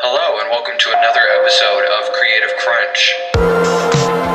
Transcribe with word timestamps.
Hello, 0.00 0.38
and 0.38 0.48
welcome 0.48 0.78
to 0.78 0.90
another 0.96 1.26
episode 1.42 1.82
of 1.90 2.12
Creative 2.12 2.54
Crunch. 2.62 4.27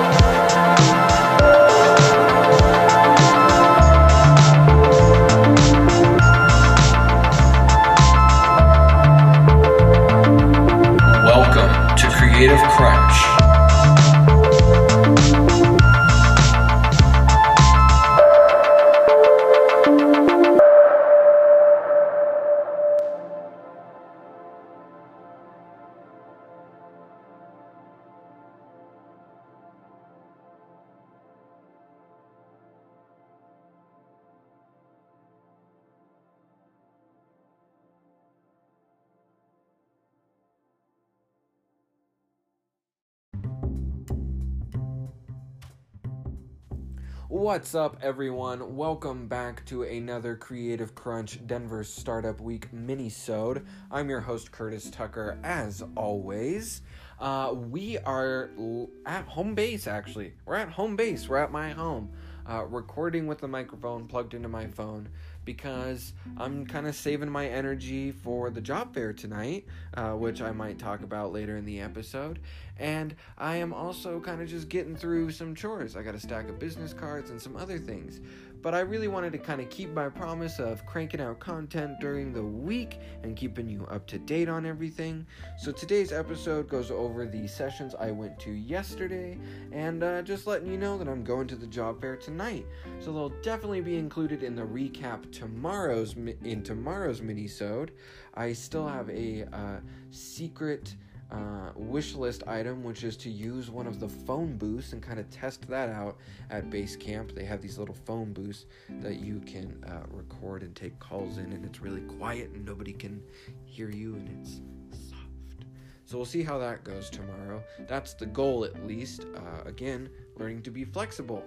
What's 47.33 47.73
up, 47.73 47.97
everyone? 48.03 48.75
Welcome 48.75 49.27
back 49.27 49.65
to 49.65 49.81
another 49.81 50.35
Creative 50.35 50.93
Crunch 50.93 51.39
Denver 51.47 51.83
Startup 51.83 52.39
Week 52.39 52.71
mini-sode. 52.71 53.65
I'm 53.89 54.07
your 54.07 54.19
host, 54.19 54.51
Curtis 54.51 54.91
Tucker, 54.91 55.39
as 55.43 55.83
always. 55.97 56.83
Uh, 57.19 57.55
we 57.55 57.97
are 57.97 58.51
l- 58.55 58.91
at 59.07 59.25
home 59.25 59.55
base, 59.55 59.87
actually. 59.87 60.35
We're 60.45 60.57
at 60.57 60.69
home 60.69 60.95
base. 60.95 61.27
We're 61.27 61.37
at 61.37 61.51
my 61.51 61.71
home, 61.71 62.11
uh, 62.47 62.65
recording 62.65 63.25
with 63.25 63.39
the 63.39 63.47
microphone 63.47 64.05
plugged 64.05 64.35
into 64.35 64.47
my 64.47 64.67
phone 64.67 65.09
because 65.45 66.13
I'm 66.37 66.65
kind 66.65 66.87
of 66.87 66.95
saving 66.95 67.29
my 67.29 67.47
energy 67.47 68.11
for 68.11 68.49
the 68.49 68.61
job 68.61 68.93
fair 68.93 69.13
tonight, 69.13 69.65
uh, 69.93 70.11
which 70.11 70.41
I 70.41 70.51
might 70.51 70.79
talk 70.79 71.01
about 71.01 71.31
later 71.33 71.57
in 71.57 71.65
the 71.65 71.81
episode. 71.81 72.39
And 72.77 73.15
I 73.37 73.57
am 73.57 73.73
also 73.73 74.19
kind 74.19 74.41
of 74.41 74.47
just 74.47 74.69
getting 74.69 74.95
through 74.95 75.31
some 75.31 75.55
chores. 75.55 75.95
I 75.95 76.01
got 76.01 76.15
a 76.15 76.19
stack 76.19 76.49
of 76.49 76.59
business 76.59 76.93
cards 76.93 77.29
and 77.29 77.41
some 77.41 77.55
other 77.55 77.77
things. 77.77 78.19
But 78.63 78.73
I 78.73 78.79
really 78.79 79.09
wanted 79.09 79.33
to 79.33 79.39
kind 79.39 79.59
of 79.59 79.69
keep 79.69 79.89
my 79.89 80.07
promise 80.07 80.57
of 80.57 80.85
cranking 80.85 81.19
out 81.19 81.39
content 81.41 81.99
during 81.99 82.31
the 82.31 82.41
week 82.41 82.97
and 83.21 83.35
keeping 83.35 83.67
you 83.67 83.85
up 83.91 84.07
to 84.07 84.17
date 84.17 84.47
on 84.47 84.65
everything. 84.65 85.27
So 85.57 85.73
today's 85.73 86.13
episode 86.13 86.69
goes 86.69 86.89
over 86.89 87.25
the 87.25 87.45
sessions 87.45 87.93
I 87.93 88.11
went 88.11 88.39
to 88.39 88.51
yesterday 88.51 89.37
and 89.73 90.01
uh, 90.01 90.21
just 90.21 90.47
letting 90.47 90.71
you 90.71 90.77
know 90.77 90.97
that 90.97 91.09
I'm 91.09 91.25
going 91.25 91.45
to 91.47 91.57
the 91.57 91.67
job 91.67 91.99
fair 91.99 92.15
tonight. 92.15 92.65
So 93.01 93.11
they'll 93.11 93.41
definitely 93.41 93.81
be 93.81 93.97
included 93.97 94.43
in 94.43 94.55
the 94.55 94.63
recap 94.63 95.29
tomorrow's 95.33 96.15
in 96.15 96.63
tomorrow's 96.63 97.21
mini-sode. 97.21 97.91
I 98.33 98.53
still 98.53 98.87
have 98.87 99.09
a 99.09 99.43
uh, 99.51 99.79
secret 100.09 100.95
uh, 101.33 101.71
wish 101.75 102.13
list 102.13 102.43
item, 102.47 102.83
which 102.83 103.03
is 103.03 103.17
to 103.17 103.29
use 103.29 103.69
one 103.69 103.87
of 103.87 103.99
the 103.99 104.07
phone 104.07 104.55
booths 104.57 104.93
and 104.93 105.01
kind 105.01 105.19
of 105.19 105.29
test 105.29 105.67
that 105.67 105.89
out 105.89 106.17
at 106.49 106.69
base 106.69 106.95
camp. 106.95 107.33
They 107.33 107.45
have 107.45 107.61
these 107.61 107.77
little 107.77 107.95
phone 108.05 108.33
booths 108.33 108.65
that 109.01 109.15
you 109.15 109.39
can 109.39 109.83
uh, 109.87 110.03
record 110.11 110.61
and 110.61 110.75
take 110.75 110.97
calls 110.99 111.37
in, 111.37 111.51
and 111.51 111.65
it's 111.65 111.81
really 111.81 112.01
quiet 112.01 112.51
and 112.51 112.65
nobody 112.65 112.93
can 112.93 113.21
hear 113.65 113.89
you, 113.89 114.15
and 114.15 114.29
it's 114.39 114.61
soft. 115.09 115.65
So 116.05 116.17
we'll 116.17 116.25
see 116.25 116.43
how 116.43 116.59
that 116.59 116.83
goes 116.83 117.09
tomorrow. 117.09 117.63
That's 117.87 118.13
the 118.13 118.27
goal, 118.27 118.65
at 118.65 118.85
least. 118.85 119.25
Uh, 119.35 119.67
again, 119.67 120.09
learning 120.37 120.61
to 120.63 120.71
be 120.71 120.85
flexible. 120.85 121.43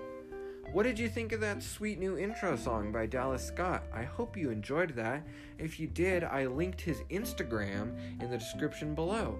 What 0.73 0.83
did 0.83 0.99
you 0.99 1.09
think 1.09 1.31
of 1.31 1.41
that 1.41 1.63
sweet 1.63 2.01
new 2.01 2.19
intro 2.19 2.57
song 2.57 2.91
by 2.91 3.07
Dallas 3.07 3.47
Scott? 3.47 3.85
I 3.95 4.03
hope 4.03 4.37
you 4.37 4.51
enjoyed 4.51 4.97
that. 4.97 5.25
If 5.59 5.79
you 5.79 5.87
did, 5.87 6.25
I 6.25 6.47
linked 6.47 6.81
his 6.81 7.03
Instagram 7.09 7.97
in 8.21 8.31
the 8.31 8.37
description 8.37 8.95
below. 8.95 9.39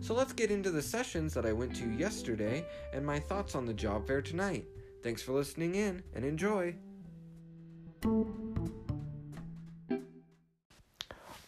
So 0.00 0.14
let's 0.14 0.32
get 0.32 0.50
into 0.50 0.70
the 0.70 0.82
sessions 0.82 1.34
that 1.34 1.44
I 1.44 1.52
went 1.52 1.74
to 1.76 1.90
yesterday 1.90 2.64
and 2.92 3.04
my 3.04 3.18
thoughts 3.18 3.54
on 3.54 3.66
the 3.66 3.74
job 3.74 4.06
fair 4.06 4.22
tonight. 4.22 4.64
Thanks 5.02 5.22
for 5.22 5.32
listening 5.32 5.74
in 5.74 6.02
and 6.14 6.24
enjoy. 6.24 6.74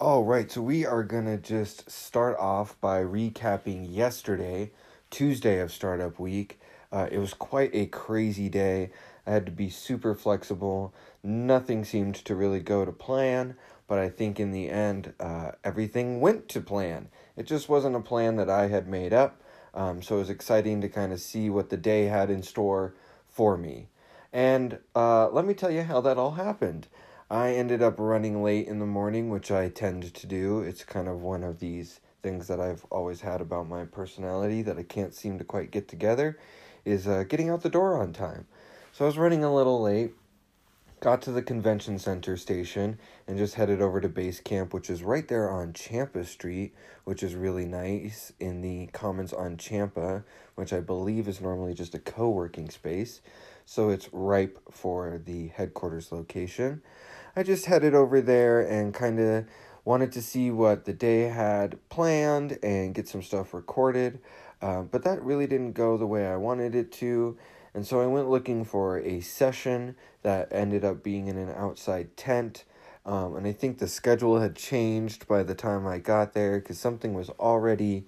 All 0.01 0.25
right, 0.25 0.51
so 0.51 0.63
we 0.63 0.87
are 0.87 1.03
going 1.03 1.25
to 1.25 1.39
just 1.39 1.91
start 1.91 2.37
off 2.39 2.81
by 2.81 3.03
recapping 3.03 3.87
yesterday, 3.93 4.71
Tuesday 5.11 5.59
of 5.59 5.73
Startup 5.73 6.17
Week. 6.21 6.61
Uh, 6.93 7.09
it 7.11 7.19
was 7.19 7.35
quite 7.35 7.75
a 7.75 7.87
crazy 7.87 8.49
day. 8.49 8.91
I 9.29 9.33
had 9.33 9.45
to 9.45 9.53
be 9.53 9.69
super 9.69 10.15
flexible. 10.15 10.95
Nothing 11.23 11.85
seemed 11.85 12.15
to 12.15 12.35
really 12.35 12.61
go 12.61 12.87
to 12.87 12.93
plan, 12.93 13.57
but 13.87 13.99
I 13.99 14.09
think 14.09 14.41
in 14.41 14.53
the 14.53 14.71
end, 14.71 15.13
uh, 15.21 15.53
everything 15.63 16.23
went 16.23 16.49
to 16.49 16.63
plan. 16.63 17.11
It 17.37 17.47
just 17.47 17.69
wasn't 17.69 17.95
a 17.95 18.01
plan 18.01 18.37
that 18.37 18.49
I 18.49 18.69
had 18.69 18.89
made 18.89 19.13
up, 19.13 19.43
um, 19.75 20.01
so 20.01 20.17
it 20.17 20.21
was 20.21 20.31
exciting 20.31 20.81
to 20.81 20.89
kind 20.89 21.13
of 21.13 21.21
see 21.21 21.51
what 21.51 21.69
the 21.69 21.77
day 21.77 22.07
had 22.07 22.31
in 22.31 22.43
store 22.43 22.95
for 23.29 23.59
me. 23.59 23.89
And 24.33 24.79
uh, 24.97 25.29
let 25.29 25.45
me 25.45 25.53
tell 25.53 25.71
you 25.71 25.83
how 25.83 26.01
that 26.01 26.17
all 26.17 26.33
happened. 26.33 26.89
I 27.31 27.53
ended 27.53 27.83
up 27.83 27.97
running 27.99 28.43
late 28.43 28.67
in 28.67 28.79
the 28.79 28.87
morning, 28.87 29.29
which 29.29 29.51
I 29.51 29.69
tend 29.69 30.15
to 30.15 30.27
do. 30.27 30.61
It's 30.61 30.85
kind 30.85 31.07
of 31.07 31.21
one 31.21 31.45
of 31.45 31.61
these 31.61 32.01
things 32.23 32.47
that 32.49 32.61
I've 32.61 32.87
always 32.91 33.21
had 33.21 33.43
about 33.43 33.69
my 33.69 33.85
personality 33.85 34.63
that 34.63 34.79
I 34.79 34.85
can't 34.85 35.13
seem 35.13 35.37
to 35.37 35.45
quite 35.45 35.71
get 35.71 35.87
together 35.87 36.39
is 36.87 37.07
uh, 37.07 37.25
getting 37.25 37.51
out 37.51 37.63
the 37.63 37.69
door 37.69 38.01
on 38.01 38.15
time. 38.15 38.47
So 38.99 39.05
I 39.05 39.07
was 39.07 39.17
running 39.17 39.45
a 39.45 39.55
little 39.55 39.81
late, 39.81 40.11
got 40.99 41.23
to 41.23 41.31
the 41.31 41.41
convention 41.41 42.01
center 42.01 42.37
station, 42.37 42.99
and 43.29 43.39
just 43.39 43.55
headed 43.55 43.81
over 43.81 44.01
to 44.01 44.09
base 44.09 44.41
camp, 44.41 44.75
which 44.75 44.91
is 44.91 45.05
right 45.05 45.29
there 45.29 45.49
on 45.49 45.73
Champa 45.73 46.25
Street, 46.25 46.75
which 47.05 47.23
is 47.23 47.37
really 47.37 47.65
nice 47.65 48.33
in 48.41 48.61
the 48.61 48.89
Commons 48.89 49.33
on 49.33 49.57
Champa, 49.57 50.25
which 50.57 50.73
I 50.73 50.81
believe 50.81 51.29
is 51.29 51.41
normally 51.41 51.75
just 51.75 51.95
a 51.95 52.01
co 52.01 52.29
working 52.29 52.71
space. 52.71 53.21
So 53.65 53.89
it's 53.89 54.13
ripe 54.13 54.59
for 54.69 55.23
the 55.25 55.47
headquarters 55.47 56.11
location. 56.11 56.83
I 57.37 57.45
just 57.45 57.67
headed 57.67 57.95
over 57.95 58.21
there 58.21 58.63
and 58.63 58.93
kind 58.93 59.21
of 59.21 59.45
wanted 59.85 60.11
to 60.11 60.23
see 60.23 60.51
what 60.51 60.87
the 60.87 60.93
day 60.93 61.29
had 61.29 61.79
planned 61.89 62.59
and 62.65 62.97
get 62.97 63.07
some 63.07 63.23
stuff 63.23 63.55
recorded. 63.55 64.19
Uh, 64.61 64.83
but 64.83 65.05
that 65.05 65.23
really 65.23 65.47
didn't 65.47 65.75
go 65.75 65.97
the 65.97 66.05
way 66.05 66.27
I 66.27 66.35
wanted 66.35 66.75
it 66.75 66.91
to. 66.95 67.39
And 67.75 67.87
so 67.87 68.01
I 68.01 68.07
went 68.07 68.29
looking 68.29 68.65
for 68.65 68.99
a 68.99 69.21
session 69.21 69.97
that 70.23 70.49
ended 70.51 70.85
up 70.85 71.03
being 71.03 71.29
in 71.29 71.37
an 71.37 71.51
outside 71.51 72.17
tent. 72.17 72.65
Um, 73.07 73.37
and 73.37 73.47
I 73.47 73.53
think 73.53 73.79
the 73.79 73.89
schedule 73.89 74.41
had 74.41 74.57
changed 74.57 75.29
by 75.29 75.43
the 75.43 75.55
time 75.55 75.87
I 75.87 75.99
got 75.99 76.33
there 76.33 76.59
because 76.59 76.79
something 76.79 77.15
was 77.15 77.31
already 77.31 78.07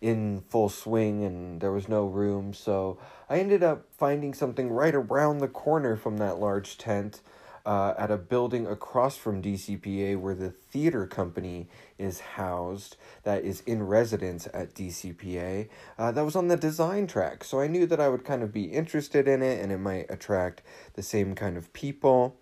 in 0.00 0.42
full 0.48 0.68
swing 0.68 1.24
and 1.24 1.60
there 1.60 1.72
was 1.72 1.88
no 1.88 2.06
room. 2.06 2.52
So 2.52 2.98
I 3.28 3.38
ended 3.38 3.62
up 3.62 3.86
finding 3.96 4.34
something 4.34 4.70
right 4.70 4.94
around 4.94 5.38
the 5.38 5.48
corner 5.48 5.96
from 5.96 6.18
that 6.18 6.38
large 6.38 6.78
tent 6.78 7.20
uh, 7.66 7.94
at 7.98 8.12
a 8.12 8.16
building 8.16 8.64
across 8.66 9.16
from 9.16 9.42
DCPA 9.42 10.16
where 10.18 10.36
the 10.36 10.50
theater 10.50 11.04
company 11.04 11.68
is 11.98 12.20
housed 12.20 12.96
that 13.24 13.44
is 13.44 13.60
in 13.62 13.82
residence 13.82 14.46
at 14.54 14.72
DCPA. 14.72 15.68
Uh, 15.98 16.12
that 16.12 16.24
was 16.24 16.36
on 16.36 16.46
the 16.46 16.56
design 16.56 17.08
track. 17.08 17.42
So 17.42 17.60
I 17.60 17.66
knew 17.66 17.84
that 17.86 18.00
I 18.00 18.08
would 18.08 18.24
kind 18.24 18.44
of 18.44 18.52
be 18.52 18.64
interested 18.64 19.26
in 19.26 19.42
it 19.42 19.60
and 19.60 19.72
it 19.72 19.78
might 19.78 20.06
attract 20.08 20.62
the 20.94 21.02
same 21.02 21.34
kind 21.34 21.56
of 21.56 21.72
people. 21.72 22.36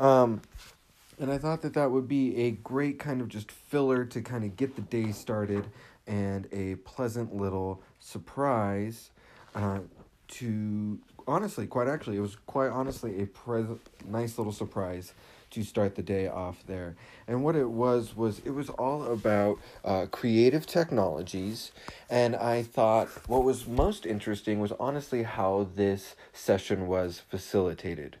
Um, 0.00 0.42
and 1.20 1.30
I 1.30 1.38
thought 1.38 1.62
that 1.62 1.74
that 1.74 1.92
would 1.92 2.08
be 2.08 2.36
a 2.36 2.50
great 2.50 2.98
kind 2.98 3.20
of 3.20 3.28
just 3.28 3.52
filler 3.52 4.04
to 4.06 4.20
kind 4.20 4.44
of 4.44 4.56
get 4.56 4.74
the 4.74 4.82
day 4.82 5.12
started 5.12 5.64
and 6.08 6.48
a 6.52 6.74
pleasant 6.76 7.34
little 7.34 7.82
surprise 8.00 9.10
uh, 9.54 9.78
to 10.28 10.98
honestly, 11.26 11.66
quite 11.66 11.88
actually, 11.88 12.16
it 12.16 12.20
was 12.20 12.36
quite 12.46 12.70
honestly 12.70 13.22
a 13.22 13.26
pres- 13.26 13.78
nice 14.06 14.38
little 14.38 14.52
surprise 14.52 15.12
to 15.50 15.62
start 15.62 15.94
the 15.94 16.02
day 16.02 16.26
off 16.26 16.64
there. 16.66 16.96
And 17.26 17.42
what 17.42 17.56
it 17.56 17.70
was 17.70 18.16
was 18.16 18.40
it 18.44 18.50
was 18.50 18.68
all 18.70 19.04
about 19.04 19.58
uh, 19.84 20.06
creative 20.10 20.66
technologies, 20.66 21.72
and 22.10 22.34
I 22.36 22.62
thought 22.62 23.08
what 23.28 23.44
was 23.44 23.66
most 23.66 24.06
interesting 24.06 24.60
was 24.60 24.72
honestly 24.78 25.22
how 25.22 25.68
this 25.74 26.16
session 26.32 26.86
was 26.86 27.20
facilitated. 27.28 28.18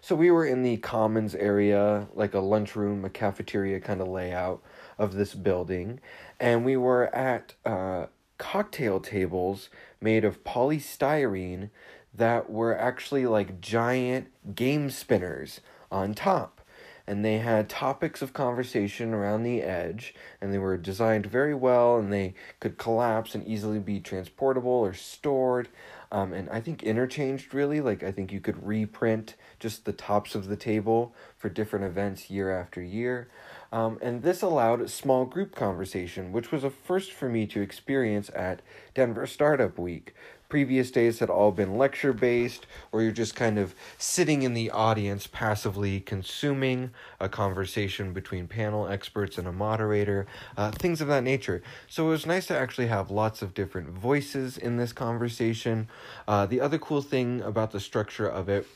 So 0.00 0.14
we 0.14 0.30
were 0.30 0.46
in 0.46 0.62
the 0.62 0.76
commons 0.76 1.34
area, 1.34 2.06
like 2.14 2.32
a 2.32 2.38
lunchroom, 2.38 3.04
a 3.04 3.10
cafeteria 3.10 3.80
kind 3.80 4.00
of 4.00 4.08
layout 4.08 4.62
of 4.96 5.14
this 5.14 5.34
building, 5.34 6.00
and 6.38 6.64
we 6.64 6.76
were 6.76 7.14
at 7.14 7.54
uh, 7.66 8.06
cocktail 8.38 9.00
tables 9.00 9.68
made 10.00 10.24
of 10.24 10.44
polystyrene 10.44 11.70
that 12.14 12.50
were 12.50 12.76
actually 12.76 13.26
like 13.26 13.60
giant 13.60 14.28
game 14.54 14.90
spinners 14.90 15.60
on 15.90 16.14
top. 16.14 16.60
and 17.08 17.24
they 17.24 17.38
had 17.38 17.70
topics 17.70 18.20
of 18.20 18.34
conversation 18.34 19.14
around 19.14 19.42
the 19.42 19.62
edge, 19.62 20.14
and 20.42 20.52
they 20.52 20.58
were 20.58 20.76
designed 20.76 21.24
very 21.24 21.54
well, 21.54 21.96
and 21.96 22.12
they 22.12 22.34
could 22.60 22.76
collapse 22.76 23.34
and 23.34 23.46
easily 23.46 23.78
be 23.78 23.98
transportable 23.98 24.70
or 24.70 24.92
stored. 24.92 25.68
Um, 26.12 26.34
and 26.34 26.50
I 26.50 26.60
think 26.60 26.82
interchanged 26.82 27.54
really, 27.54 27.80
like 27.80 28.02
I 28.02 28.12
think 28.12 28.30
you 28.30 28.40
could 28.40 28.66
reprint 28.66 29.36
just 29.58 29.86
the 29.86 29.92
tops 29.94 30.34
of 30.34 30.48
the 30.48 30.56
table 30.56 31.14
for 31.38 31.48
different 31.48 31.86
events 31.86 32.28
year 32.28 32.50
after 32.52 32.82
year. 32.82 33.28
Um, 33.70 33.98
and 34.00 34.22
this 34.22 34.42
allowed 34.42 34.80
a 34.80 34.88
small 34.88 35.24
group 35.26 35.54
conversation, 35.54 36.32
which 36.32 36.50
was 36.50 36.64
a 36.64 36.70
first 36.70 37.12
for 37.12 37.28
me 37.28 37.46
to 37.48 37.60
experience 37.60 38.30
at 38.34 38.62
Denver 38.94 39.26
Startup 39.26 39.78
Week. 39.78 40.14
Previous 40.48 40.90
days 40.90 41.18
had 41.18 41.28
all 41.28 41.52
been 41.52 41.76
lecture 41.76 42.14
based, 42.14 42.66
or 42.90 43.02
you're 43.02 43.12
just 43.12 43.36
kind 43.36 43.58
of 43.58 43.74
sitting 43.98 44.40
in 44.40 44.54
the 44.54 44.70
audience 44.70 45.26
passively 45.26 46.00
consuming 46.00 46.90
a 47.20 47.28
conversation 47.28 48.14
between 48.14 48.48
panel 48.48 48.88
experts 48.88 49.36
and 49.36 49.46
a 49.46 49.52
moderator, 49.52 50.26
uh, 50.56 50.70
things 50.70 51.02
of 51.02 51.08
that 51.08 51.22
nature. 51.22 51.62
So 51.86 52.06
it 52.06 52.10
was 52.10 52.24
nice 52.24 52.46
to 52.46 52.56
actually 52.56 52.86
have 52.86 53.10
lots 53.10 53.42
of 53.42 53.52
different 53.52 53.90
voices 53.90 54.56
in 54.56 54.78
this 54.78 54.94
conversation. 54.94 55.88
Uh, 56.26 56.46
the 56.46 56.62
other 56.62 56.78
cool 56.78 57.02
thing 57.02 57.42
about 57.42 57.72
the 57.72 57.80
structure 57.80 58.26
of 58.26 58.48
it 58.48 58.66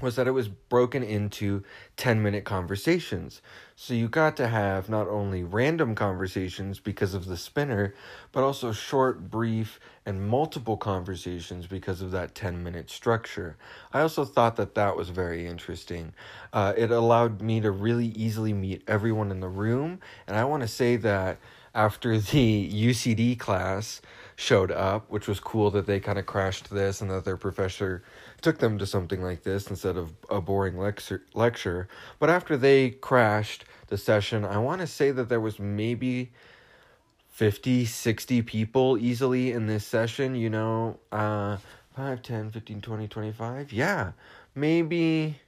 was 0.00 0.16
that 0.16 0.26
it 0.26 0.32
was 0.32 0.48
broken 0.48 1.02
into 1.02 1.62
10 1.96 2.22
minute 2.22 2.44
conversations. 2.44 3.42
So 3.76 3.94
you 3.94 4.08
got 4.08 4.36
to 4.36 4.48
have 4.48 4.88
not 4.88 5.08
only 5.08 5.42
random 5.42 5.94
conversations 5.94 6.78
because 6.78 7.14
of 7.14 7.26
the 7.26 7.36
spinner, 7.36 7.94
but 8.32 8.42
also 8.42 8.72
short, 8.72 9.30
brief, 9.30 9.80
and 10.04 10.26
multiple 10.26 10.76
conversations 10.76 11.66
because 11.66 12.02
of 12.02 12.10
that 12.10 12.34
10 12.34 12.62
minute 12.62 12.90
structure. 12.90 13.56
I 13.92 14.00
also 14.00 14.24
thought 14.24 14.56
that 14.56 14.74
that 14.74 14.96
was 14.96 15.08
very 15.08 15.46
interesting. 15.46 16.12
Uh, 16.52 16.74
it 16.76 16.90
allowed 16.90 17.40
me 17.40 17.60
to 17.60 17.70
really 17.70 18.06
easily 18.08 18.52
meet 18.52 18.82
everyone 18.86 19.30
in 19.30 19.40
the 19.40 19.48
room, 19.48 20.00
and 20.26 20.36
I 20.36 20.44
want 20.44 20.62
to 20.62 20.68
say 20.68 20.96
that 20.96 21.38
after 21.74 22.18
the 22.18 22.70
UCD 22.70 23.38
class 23.38 24.00
showed 24.36 24.70
up, 24.70 25.10
which 25.10 25.28
was 25.28 25.38
cool 25.38 25.70
that 25.70 25.86
they 25.86 26.00
kind 26.00 26.18
of 26.18 26.26
crashed 26.26 26.70
this 26.70 27.00
and 27.00 27.10
that 27.10 27.24
their 27.24 27.36
professor 27.36 28.02
took 28.42 28.58
them 28.58 28.78
to 28.78 28.86
something 28.86 29.22
like 29.22 29.42
this 29.42 29.68
instead 29.68 29.96
of 29.96 30.14
a 30.28 30.40
boring 30.40 30.78
lecture 30.78 31.22
lecture. 31.34 31.88
But 32.18 32.30
after 32.30 32.56
they 32.56 32.90
crashed 32.90 33.64
the 33.88 33.96
session, 33.98 34.44
I 34.44 34.58
want 34.58 34.80
to 34.80 34.86
say 34.86 35.10
that 35.10 35.28
there 35.28 35.40
was 35.40 35.58
maybe 35.58 36.32
50, 37.28 37.84
60 37.86 38.42
people 38.42 38.98
easily 38.98 39.52
in 39.52 39.66
this 39.66 39.86
session, 39.86 40.34
you 40.34 40.50
know, 40.50 40.98
uh 41.12 41.58
5, 41.96 42.22
10, 42.22 42.50
15, 42.50 42.80
20, 42.80 43.08
25. 43.08 43.72
Yeah. 43.72 44.12
Maybe 44.54 45.40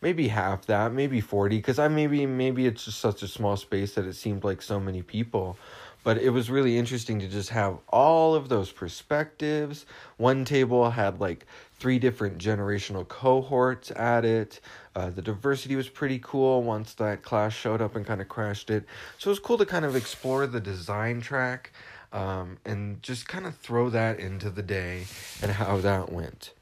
maybe 0.00 0.28
half 0.28 0.66
that, 0.66 0.92
maybe 0.92 1.20
40 1.20 1.60
cuz 1.62 1.78
I 1.78 1.88
maybe 1.88 2.26
maybe 2.26 2.66
it's 2.66 2.84
just 2.84 3.00
such 3.00 3.22
a 3.22 3.28
small 3.28 3.56
space 3.56 3.94
that 3.94 4.04
it 4.04 4.14
seemed 4.14 4.44
like 4.44 4.62
so 4.62 4.78
many 4.78 5.02
people 5.02 5.56
but 6.04 6.18
it 6.18 6.30
was 6.30 6.50
really 6.50 6.78
interesting 6.78 7.18
to 7.18 7.26
just 7.26 7.48
have 7.48 7.78
all 7.88 8.34
of 8.34 8.48
those 8.48 8.70
perspectives. 8.70 9.86
One 10.18 10.44
table 10.44 10.90
had 10.90 11.18
like 11.18 11.46
three 11.80 11.98
different 11.98 12.38
generational 12.38 13.08
cohorts 13.08 13.90
at 13.90 14.24
it. 14.24 14.60
Uh, 14.94 15.10
the 15.10 15.22
diversity 15.22 15.74
was 15.74 15.88
pretty 15.88 16.20
cool 16.22 16.62
once 16.62 16.94
that 16.94 17.22
class 17.22 17.52
showed 17.52 17.80
up 17.80 17.96
and 17.96 18.06
kind 18.06 18.20
of 18.20 18.28
crashed 18.28 18.70
it. 18.70 18.84
So 19.18 19.30
it 19.30 19.32
was 19.32 19.38
cool 19.40 19.58
to 19.58 19.66
kind 19.66 19.84
of 19.84 19.96
explore 19.96 20.46
the 20.46 20.60
design 20.60 21.20
track 21.20 21.72
um, 22.12 22.58
and 22.64 23.02
just 23.02 23.26
kind 23.26 23.46
of 23.46 23.56
throw 23.56 23.90
that 23.90 24.20
into 24.20 24.50
the 24.50 24.62
day 24.62 25.06
and 25.42 25.50
how 25.50 25.78
that 25.78 26.12
went. 26.12 26.52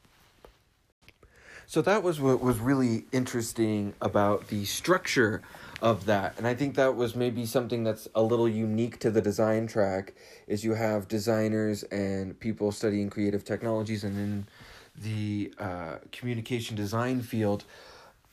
So 1.67 1.83
that 1.83 2.03
was 2.03 2.21
what 2.21 2.41
was 2.41 2.59
really 2.59 3.05
interesting 3.13 3.95
about 4.01 4.49
the 4.49 4.65
structure 4.67 5.43
of 5.83 6.07
that. 6.07 6.39
And 6.39 6.47
I 6.47 6.55
think 6.55 6.77
that 6.77 6.95
was 6.95 7.17
maybe 7.17 7.45
something 7.45 7.83
that's 7.83 8.09
a 8.15 8.23
little 8.23 8.49
unique 8.49 9.01
to 9.01 9.11
the 9.11 9.21
design 9.21 9.67
track 9.67 10.15
is 10.47 10.65
you 10.65 10.75
have 10.75 11.09
designers 11.09 11.83
and 11.85 12.39
people 12.39 12.71
studying 12.71 13.11
creative 13.11 13.45
technologies 13.45 14.05
and 14.05 14.17
in 14.17 14.47
the 14.97 15.53
uh, 15.59 15.97
communication 16.13 16.77
design 16.77 17.21
field 17.21 17.65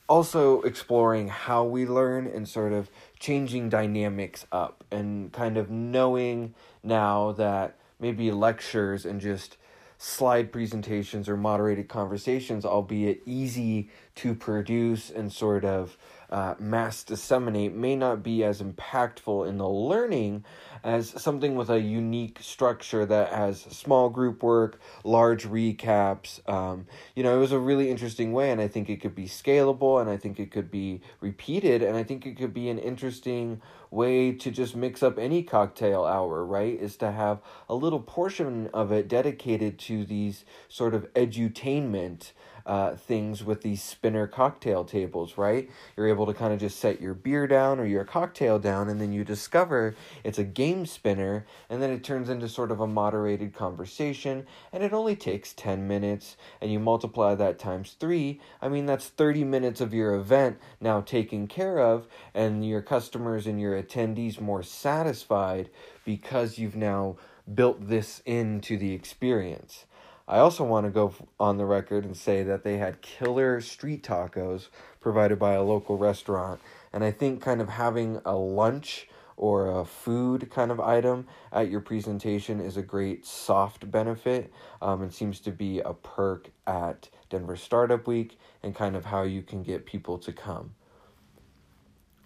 also 0.08 0.60
exploring 0.62 1.28
how 1.28 1.64
we 1.64 1.86
learn 1.86 2.26
and 2.26 2.48
sort 2.48 2.72
of 2.72 2.90
changing 3.18 3.68
dynamics 3.68 4.46
up 4.50 4.84
and 4.90 5.32
kind 5.32 5.56
of 5.56 5.70
knowing 5.70 6.54
now 6.82 7.32
that 7.32 7.76
maybe 8.00 8.30
lectures 8.30 9.04
and 9.04 9.20
just 9.20 9.56
slide 9.98 10.50
presentations 10.50 11.28
or 11.28 11.36
moderated 11.36 11.86
conversations, 11.86 12.64
albeit 12.64 13.20
easy 13.26 13.88
to 14.14 14.34
produce 14.34 15.10
and 15.10 15.32
sort 15.32 15.64
of 15.64 15.96
uh, 16.30 16.54
mass 16.58 17.02
disseminate, 17.02 17.74
may 17.74 17.96
not 17.96 18.22
be 18.22 18.44
as 18.44 18.62
impactful 18.62 19.48
in 19.48 19.58
the 19.58 19.68
learning 19.68 20.44
as 20.82 21.10
something 21.22 21.56
with 21.56 21.68
a 21.68 21.80
unique 21.80 22.38
structure 22.40 23.04
that 23.04 23.32
has 23.32 23.60
small 23.60 24.08
group 24.08 24.42
work, 24.42 24.80
large 25.04 25.46
recaps. 25.46 26.46
Um, 26.48 26.86
you 27.14 27.22
know, 27.22 27.36
it 27.36 27.40
was 27.40 27.52
a 27.52 27.58
really 27.58 27.90
interesting 27.90 28.32
way, 28.32 28.50
and 28.50 28.60
I 28.60 28.68
think 28.68 28.88
it 28.88 29.00
could 29.00 29.14
be 29.14 29.26
scalable, 29.26 30.00
and 30.00 30.08
I 30.08 30.16
think 30.16 30.40
it 30.40 30.50
could 30.50 30.70
be 30.70 31.00
repeated, 31.20 31.82
and 31.82 31.96
I 31.96 32.02
think 32.02 32.24
it 32.26 32.36
could 32.36 32.54
be 32.54 32.68
an 32.68 32.78
interesting 32.78 33.60
way 33.90 34.32
to 34.32 34.50
just 34.50 34.76
mix 34.76 35.02
up 35.02 35.18
any 35.18 35.42
cocktail 35.42 36.04
hour, 36.04 36.44
right? 36.44 36.80
Is 36.80 36.96
to 36.98 37.10
have 37.10 37.40
a 37.68 37.74
little 37.74 38.00
portion 38.00 38.70
of 38.72 38.92
it 38.92 39.08
dedicated 39.08 39.78
to 39.80 40.04
these 40.04 40.44
sort 40.68 40.94
of 40.94 41.12
edutainment 41.14 42.32
uh, 42.66 42.96
things 42.96 43.44
with 43.44 43.62
these 43.62 43.82
spinner 43.82 44.26
cocktail 44.26 44.84
tables, 44.84 45.36
right? 45.36 45.70
You're 45.96 46.08
able 46.08 46.26
to 46.26 46.34
kind 46.34 46.52
of 46.52 46.60
just 46.60 46.78
set 46.78 47.00
your 47.00 47.14
beer 47.14 47.46
down 47.46 47.80
or 47.80 47.84
your 47.84 48.04
cocktail 48.04 48.58
down, 48.58 48.88
and 48.88 49.00
then 49.00 49.12
you 49.12 49.24
discover 49.24 49.94
it's 50.24 50.38
a 50.38 50.44
game 50.44 50.86
spinner, 50.86 51.46
and 51.68 51.82
then 51.82 51.90
it 51.90 52.04
turns 52.04 52.28
into 52.28 52.48
sort 52.48 52.70
of 52.70 52.80
a 52.80 52.86
moderated 52.86 53.54
conversation, 53.54 54.46
and 54.72 54.82
it 54.82 54.92
only 54.92 55.16
takes 55.16 55.52
10 55.52 55.86
minutes, 55.86 56.36
and 56.60 56.72
you 56.72 56.78
multiply 56.78 57.34
that 57.34 57.58
times 57.58 57.96
three. 57.98 58.40
I 58.60 58.68
mean, 58.68 58.86
that's 58.86 59.08
30 59.08 59.44
minutes 59.44 59.80
of 59.80 59.94
your 59.94 60.14
event 60.14 60.58
now 60.80 61.00
taken 61.00 61.46
care 61.46 61.78
of, 61.78 62.06
and 62.34 62.66
your 62.66 62.82
customers 62.82 63.46
and 63.46 63.60
your 63.60 63.80
attendees 63.80 64.40
more 64.40 64.62
satisfied 64.62 65.70
because 66.04 66.58
you've 66.58 66.76
now 66.76 67.16
built 67.54 67.88
this 67.88 68.22
into 68.24 68.76
the 68.76 68.92
experience. 68.92 69.84
I 70.30 70.38
also 70.38 70.62
want 70.62 70.86
to 70.86 70.90
go 70.90 71.12
on 71.40 71.56
the 71.56 71.66
record 71.66 72.04
and 72.04 72.16
say 72.16 72.44
that 72.44 72.62
they 72.62 72.78
had 72.78 73.02
killer 73.02 73.60
street 73.60 74.04
tacos 74.04 74.68
provided 75.00 75.40
by 75.40 75.54
a 75.54 75.62
local 75.64 75.98
restaurant. 75.98 76.60
And 76.92 77.02
I 77.02 77.10
think 77.10 77.42
kind 77.42 77.60
of 77.60 77.68
having 77.68 78.20
a 78.24 78.36
lunch 78.36 79.08
or 79.36 79.80
a 79.80 79.84
food 79.84 80.48
kind 80.48 80.70
of 80.70 80.78
item 80.78 81.26
at 81.50 81.68
your 81.68 81.80
presentation 81.80 82.60
is 82.60 82.76
a 82.76 82.82
great 82.82 83.26
soft 83.26 83.90
benefit 83.90 84.52
um, 84.80 85.02
and 85.02 85.12
seems 85.12 85.40
to 85.40 85.50
be 85.50 85.80
a 85.80 85.94
perk 85.94 86.50
at 86.64 87.08
Denver 87.28 87.56
Startup 87.56 88.06
Week 88.06 88.38
and 88.62 88.72
kind 88.72 88.94
of 88.94 89.06
how 89.06 89.22
you 89.24 89.42
can 89.42 89.64
get 89.64 89.84
people 89.84 90.16
to 90.18 90.32
come. 90.32 90.74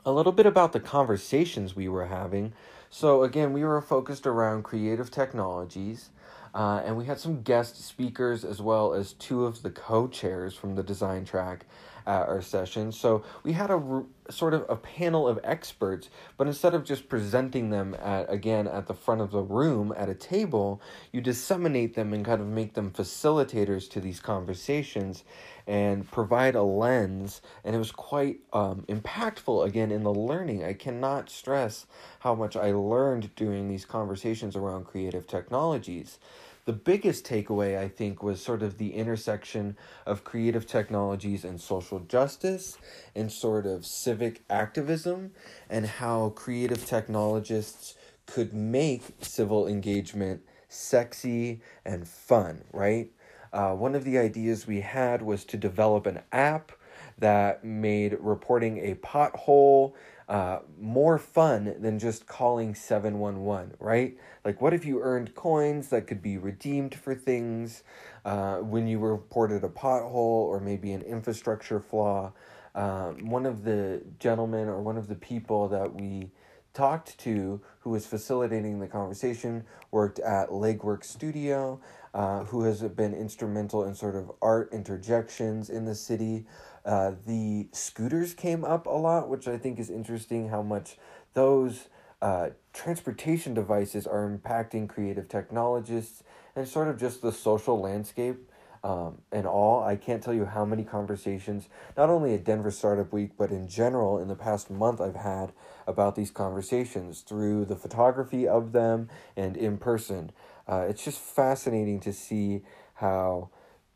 A 0.04 0.12
little 0.12 0.32
bit 0.32 0.44
about 0.44 0.74
the 0.74 0.80
conversations 0.80 1.74
we 1.74 1.88
were 1.88 2.06
having. 2.06 2.52
So, 2.90 3.22
again, 3.22 3.54
we 3.54 3.64
were 3.64 3.80
focused 3.80 4.26
around 4.26 4.64
creative 4.64 5.10
technologies. 5.10 6.10
Uh, 6.54 6.80
and 6.84 6.96
we 6.96 7.04
had 7.04 7.18
some 7.18 7.42
guest 7.42 7.84
speakers 7.84 8.44
as 8.44 8.62
well 8.62 8.94
as 8.94 9.12
two 9.14 9.44
of 9.44 9.62
the 9.62 9.70
co 9.70 10.06
chairs 10.06 10.54
from 10.54 10.76
the 10.76 10.82
design 10.82 11.24
track 11.24 11.66
at 12.06 12.28
our 12.28 12.42
session. 12.42 12.92
So 12.92 13.24
we 13.42 13.52
had 13.52 13.70
a 13.70 14.04
sort 14.30 14.54
of 14.54 14.64
a 14.68 14.76
panel 14.76 15.26
of 15.26 15.38
experts, 15.42 16.10
but 16.36 16.46
instead 16.46 16.74
of 16.74 16.84
just 16.84 17.08
presenting 17.08 17.70
them 17.70 17.96
at 18.00 18.30
again 18.30 18.66
at 18.66 18.86
the 18.86 18.94
front 18.94 19.20
of 19.20 19.30
the 19.30 19.40
room 19.40 19.92
at 19.96 20.08
a 20.08 20.14
table, 20.14 20.80
you 21.12 21.20
disseminate 21.20 21.94
them 21.94 22.12
and 22.12 22.24
kind 22.24 22.40
of 22.40 22.46
make 22.46 22.74
them 22.74 22.90
facilitators 22.90 23.88
to 23.90 24.00
these 24.00 24.20
conversations 24.20 25.24
and 25.66 26.10
provide 26.10 26.54
a 26.54 26.62
lens. 26.62 27.40
And 27.64 27.74
it 27.74 27.78
was 27.78 27.92
quite 27.92 28.40
um, 28.52 28.84
impactful 28.88 29.66
again 29.66 29.90
in 29.90 30.02
the 30.02 30.12
learning. 30.12 30.62
I 30.62 30.74
cannot 30.74 31.30
stress 31.30 31.86
how 32.20 32.34
much 32.34 32.56
i 32.56 32.72
learned 32.72 33.34
during 33.34 33.68
these 33.68 33.84
conversations 33.84 34.56
around 34.56 34.84
creative 34.84 35.26
technologies 35.26 36.18
the 36.64 36.72
biggest 36.72 37.26
takeaway, 37.26 37.78
I 37.78 37.88
think, 37.88 38.22
was 38.22 38.42
sort 38.42 38.62
of 38.62 38.78
the 38.78 38.94
intersection 38.94 39.76
of 40.06 40.24
creative 40.24 40.66
technologies 40.66 41.44
and 41.44 41.60
social 41.60 42.00
justice 42.00 42.78
and 43.14 43.30
sort 43.30 43.66
of 43.66 43.84
civic 43.84 44.42
activism, 44.48 45.32
and 45.68 45.86
how 45.86 46.30
creative 46.30 46.86
technologists 46.86 47.94
could 48.26 48.54
make 48.54 49.02
civil 49.20 49.66
engagement 49.66 50.42
sexy 50.68 51.60
and 51.84 52.08
fun, 52.08 52.64
right? 52.72 53.10
Uh, 53.52 53.72
one 53.74 53.94
of 53.94 54.04
the 54.04 54.18
ideas 54.18 54.66
we 54.66 54.80
had 54.80 55.22
was 55.22 55.44
to 55.44 55.56
develop 55.56 56.06
an 56.06 56.20
app 56.32 56.72
that 57.18 57.64
made 57.64 58.16
reporting 58.18 58.78
a 58.78 58.94
pothole 58.96 59.92
uh, 60.28 60.60
more 60.80 61.18
fun 61.18 61.76
than 61.80 61.98
just 61.98 62.26
calling 62.26 62.74
711, 62.74 63.74
right? 63.78 64.16
Like, 64.44 64.60
what 64.60 64.72
if 64.72 64.84
you 64.84 65.00
earned 65.02 65.34
coins 65.34 65.88
that 65.88 66.06
could 66.06 66.22
be 66.22 66.38
redeemed 66.38 66.94
for 66.94 67.14
things 67.14 67.82
uh, 68.24 68.56
when 68.58 68.86
you 68.86 68.98
reported 68.98 69.64
a 69.64 69.68
pothole 69.68 70.14
or 70.14 70.60
maybe 70.60 70.92
an 70.92 71.02
infrastructure 71.02 71.80
flaw? 71.80 72.32
Um, 72.74 73.28
one 73.28 73.46
of 73.46 73.64
the 73.64 74.02
gentlemen 74.18 74.68
or 74.68 74.82
one 74.82 74.96
of 74.96 75.08
the 75.08 75.14
people 75.14 75.68
that 75.68 75.94
we 75.94 76.30
talked 76.72 77.16
to 77.18 77.60
who 77.80 77.90
was 77.90 78.04
facilitating 78.04 78.80
the 78.80 78.88
conversation 78.88 79.64
worked 79.92 80.18
at 80.18 80.48
Legwork 80.48 81.04
Studio, 81.04 81.80
uh, 82.12 82.44
who 82.44 82.64
has 82.64 82.82
been 82.82 83.14
instrumental 83.14 83.84
in 83.84 83.94
sort 83.94 84.16
of 84.16 84.30
art 84.42 84.72
interjections 84.72 85.70
in 85.70 85.84
the 85.84 85.94
city. 85.94 86.44
Uh, 86.84 87.12
the 87.26 87.68
scooters 87.72 88.34
came 88.34 88.64
up 88.64 88.86
a 88.86 88.90
lot, 88.90 89.28
which 89.28 89.48
I 89.48 89.56
think 89.56 89.78
is 89.78 89.90
interesting 89.90 90.48
how 90.50 90.62
much 90.62 90.96
those 91.32 91.88
uh, 92.20 92.50
transportation 92.72 93.54
devices 93.54 94.06
are 94.06 94.28
impacting 94.28 94.88
creative 94.88 95.28
technologists 95.28 96.22
and 96.54 96.66
sort 96.66 96.88
of 96.88 96.98
just 96.98 97.22
the 97.22 97.32
social 97.32 97.80
landscape 97.80 98.50
um, 98.84 99.18
and 99.32 99.46
all. 99.46 99.82
I 99.82 99.96
can't 99.96 100.22
tell 100.22 100.34
you 100.34 100.44
how 100.44 100.64
many 100.64 100.84
conversations, 100.84 101.68
not 101.96 102.10
only 102.10 102.34
at 102.34 102.44
Denver 102.44 102.70
Startup 102.70 103.10
Week, 103.12 103.32
but 103.36 103.50
in 103.50 103.66
general 103.66 104.18
in 104.18 104.28
the 104.28 104.36
past 104.36 104.70
month, 104.70 105.00
I've 105.00 105.16
had 105.16 105.52
about 105.86 106.16
these 106.16 106.30
conversations 106.30 107.22
through 107.22 107.64
the 107.64 107.76
photography 107.76 108.46
of 108.46 108.72
them 108.72 109.08
and 109.36 109.56
in 109.56 109.78
person. 109.78 110.30
Uh, 110.68 110.86
it's 110.88 111.04
just 111.04 111.18
fascinating 111.18 111.98
to 112.00 112.12
see 112.12 112.62
how 112.94 113.50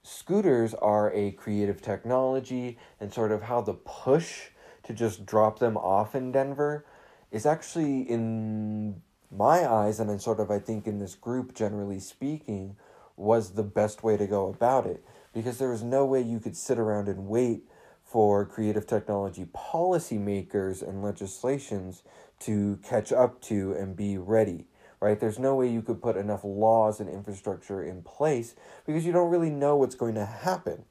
scooters 0.08 0.72
are 0.74 1.12
a 1.12 1.32
creative 1.32 1.82
technology 1.82 2.78
and 2.98 3.12
sort 3.12 3.30
of 3.30 3.42
how 3.42 3.60
the 3.60 3.74
push 3.74 4.48
to 4.82 4.94
just 4.94 5.26
drop 5.26 5.58
them 5.58 5.76
off 5.76 6.14
in 6.14 6.32
Denver 6.32 6.86
is 7.30 7.44
actually 7.44 8.00
in 8.02 9.02
my 9.30 9.70
eyes 9.70 10.00
and 10.00 10.10
in 10.10 10.18
sort 10.18 10.40
of 10.40 10.50
I 10.50 10.60
think 10.60 10.86
in 10.86 10.98
this 10.98 11.14
group 11.14 11.54
generally 11.54 12.00
speaking 12.00 12.76
was 13.16 13.50
the 13.50 13.62
best 13.62 14.02
way 14.02 14.16
to 14.16 14.26
go 14.26 14.48
about 14.48 14.86
it. 14.86 15.04
Because 15.34 15.58
there 15.58 15.68
was 15.68 15.82
no 15.82 16.06
way 16.06 16.22
you 16.22 16.40
could 16.40 16.56
sit 16.56 16.78
around 16.78 17.08
and 17.08 17.26
wait 17.26 17.64
for 18.02 18.46
creative 18.46 18.86
technology 18.86 19.46
policymakers 19.54 20.80
and 20.80 21.02
legislations 21.02 22.02
to 22.40 22.78
catch 22.82 23.12
up 23.12 23.42
to 23.42 23.72
and 23.72 23.94
be 23.94 24.16
ready 24.16 24.64
right 25.00 25.20
there's 25.20 25.38
no 25.38 25.54
way 25.54 25.68
you 25.68 25.82
could 25.82 26.02
put 26.02 26.16
enough 26.16 26.44
laws 26.44 27.00
and 27.00 27.08
infrastructure 27.08 27.82
in 27.82 28.02
place 28.02 28.54
because 28.86 29.04
you 29.04 29.12
don't 29.12 29.30
really 29.30 29.50
know 29.50 29.76
what's 29.76 29.94
going 29.94 30.14
to 30.14 30.26
happen 30.26 30.84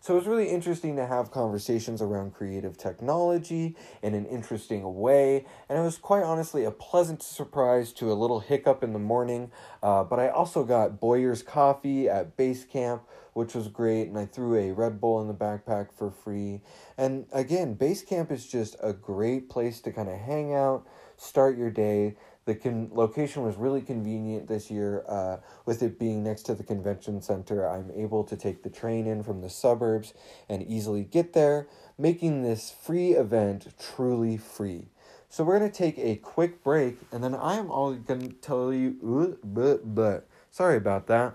so 0.00 0.14
it 0.14 0.18
was 0.18 0.26
really 0.26 0.48
interesting 0.48 0.94
to 0.96 1.06
have 1.06 1.32
conversations 1.32 2.00
around 2.00 2.32
creative 2.32 2.78
technology 2.78 3.76
in 4.00 4.14
an 4.14 4.26
interesting 4.26 4.94
way. 4.94 5.44
And 5.68 5.78
it 5.78 5.82
was 5.82 5.98
quite 5.98 6.22
honestly 6.22 6.64
a 6.64 6.70
pleasant 6.70 7.22
surprise 7.22 7.92
to 7.94 8.12
a 8.12 8.14
little 8.14 8.40
hiccup 8.40 8.84
in 8.84 8.92
the 8.92 9.00
morning. 9.00 9.50
Uh, 9.82 10.04
but 10.04 10.20
I 10.20 10.28
also 10.28 10.62
got 10.62 11.00
Boyer's 11.00 11.42
coffee 11.42 12.08
at 12.08 12.36
base 12.36 12.64
camp, 12.64 13.02
which 13.32 13.54
was 13.54 13.66
great. 13.66 14.08
And 14.08 14.16
I 14.16 14.26
threw 14.26 14.54
a 14.56 14.72
Red 14.72 15.00
Bull 15.00 15.20
in 15.20 15.26
the 15.26 15.34
backpack 15.34 15.92
for 15.92 16.10
free. 16.12 16.60
And 16.96 17.26
again, 17.32 17.74
base 17.74 18.02
camp 18.02 18.30
is 18.30 18.46
just 18.46 18.76
a 18.80 18.92
great 18.92 19.50
place 19.50 19.80
to 19.80 19.92
kind 19.92 20.08
of 20.08 20.18
hang 20.18 20.54
out, 20.54 20.86
start 21.16 21.58
your 21.58 21.70
day. 21.70 22.16
The 22.48 22.54
con- 22.54 22.88
location 22.94 23.42
was 23.42 23.56
really 23.56 23.82
convenient 23.82 24.48
this 24.48 24.70
year. 24.70 25.04
Uh, 25.06 25.36
with 25.66 25.82
it 25.82 25.98
being 25.98 26.24
next 26.24 26.44
to 26.44 26.54
the 26.54 26.64
convention 26.64 27.20
center, 27.20 27.68
I'm 27.68 27.90
able 27.94 28.24
to 28.24 28.36
take 28.38 28.62
the 28.62 28.70
train 28.70 29.06
in 29.06 29.22
from 29.22 29.42
the 29.42 29.50
suburbs 29.50 30.14
and 30.48 30.62
easily 30.62 31.04
get 31.04 31.34
there, 31.34 31.68
making 31.98 32.42
this 32.42 32.70
free 32.70 33.10
event 33.10 33.74
truly 33.78 34.38
free. 34.38 34.86
So 35.28 35.44
we're 35.44 35.58
gonna 35.58 35.70
take 35.70 35.98
a 35.98 36.16
quick 36.16 36.64
break, 36.64 36.96
and 37.12 37.22
then 37.22 37.34
I 37.34 37.56
am 37.56 37.70
all 37.70 37.92
gonna 37.92 38.28
tell 38.28 38.72
you, 38.72 39.36
but 39.44 39.94
but 39.94 40.26
sorry 40.50 40.78
about 40.78 41.06
that. 41.08 41.34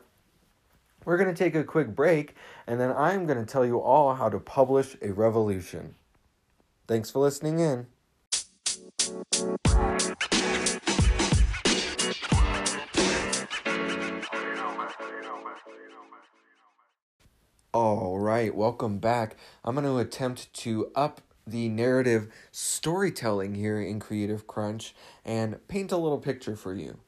We're 1.05 1.17
gonna 1.17 1.35
take 1.35 1.53
a 1.53 1.63
quick 1.63 1.89
break, 1.95 2.33
and 2.65 2.81
then 2.81 2.91
I'm 2.91 3.27
gonna 3.27 3.45
tell 3.45 3.67
you 3.67 3.79
all 3.79 4.15
how 4.15 4.29
to 4.29 4.39
publish 4.39 4.97
a 4.99 5.11
revolution. 5.11 5.93
Thanks 6.87 7.11
for 7.11 7.19
listening 7.19 7.59
in. 7.59 7.85
All 17.85 18.17
right, 18.17 18.55
welcome 18.55 18.99
back. 18.99 19.35
I'm 19.65 19.75
going 19.75 19.85
to 19.85 19.97
attempt 19.97 20.53
to 20.53 20.89
up 20.95 21.19
the 21.45 21.67
narrative 21.67 22.31
storytelling 22.49 23.55
here 23.55 23.81
in 23.81 23.99
Creative 23.99 24.47
Crunch 24.47 24.95
and 25.25 25.59
paint 25.67 25.91
a 25.91 25.97
little 25.97 26.19
picture 26.19 26.55
for 26.55 26.73
you. 26.73 26.99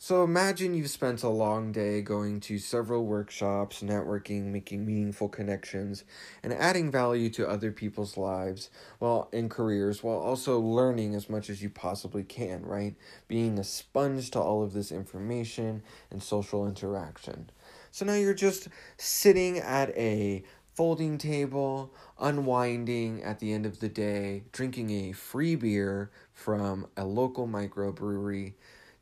So 0.00 0.24
imagine 0.24 0.74
you've 0.74 0.90
spent 0.90 1.22
a 1.22 1.28
long 1.28 1.70
day 1.70 2.02
going 2.02 2.40
to 2.40 2.58
several 2.58 3.06
workshops, 3.06 3.80
networking, 3.80 4.46
making 4.46 4.84
meaningful 4.84 5.28
connections, 5.28 6.02
and 6.42 6.52
adding 6.52 6.90
value 6.90 7.30
to 7.30 7.48
other 7.48 7.70
people's 7.70 8.16
lives 8.16 8.70
while 8.98 9.28
in 9.32 9.48
careers 9.48 10.02
while 10.02 10.18
also 10.18 10.58
learning 10.58 11.14
as 11.14 11.30
much 11.30 11.48
as 11.48 11.62
you 11.62 11.70
possibly 11.70 12.24
can, 12.24 12.66
right? 12.66 12.96
Being 13.28 13.56
a 13.56 13.64
sponge 13.64 14.32
to 14.32 14.40
all 14.40 14.64
of 14.64 14.72
this 14.72 14.90
information 14.90 15.84
and 16.10 16.20
social 16.20 16.66
interaction. 16.66 17.50
So 17.98 18.04
now 18.04 18.14
you're 18.14 18.32
just 18.32 18.68
sitting 18.96 19.58
at 19.58 19.90
a 19.98 20.44
folding 20.76 21.18
table, 21.18 21.92
unwinding 22.20 23.24
at 23.24 23.40
the 23.40 23.52
end 23.52 23.66
of 23.66 23.80
the 23.80 23.88
day, 23.88 24.44
drinking 24.52 24.90
a 24.90 25.10
free 25.10 25.56
beer 25.56 26.12
from 26.32 26.86
a 26.96 27.04
local 27.04 27.48
microbrewery, 27.48 28.52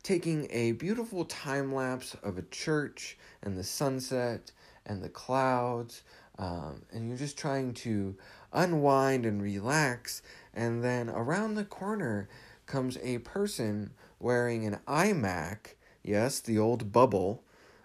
taking 0.01 0.47
a 0.49 0.71
beautiful 0.71 1.25
time 1.25 1.75
lapse 1.75 2.15
of 2.23 2.39
a 2.39 2.41
church 2.41 3.19
and 3.43 3.55
the 3.55 3.63
sunset 3.63 4.51
and 4.87 5.03
the 5.03 5.09
clouds, 5.09 6.01
um, 6.39 6.81
and 6.91 7.07
you're 7.07 7.19
just 7.19 7.37
trying 7.37 7.75
to 7.75 8.15
unwind 8.51 9.27
and 9.27 9.43
relax. 9.43 10.23
And 10.55 10.83
then 10.83 11.07
around 11.07 11.53
the 11.53 11.65
corner 11.65 12.29
comes 12.65 12.97
a 13.03 13.19
person 13.19 13.91
wearing 14.19 14.65
an 14.65 14.79
iMac, 14.87 15.75
yes, 16.01 16.39
the 16.39 16.57
old 16.57 16.91
bubble 16.91 17.43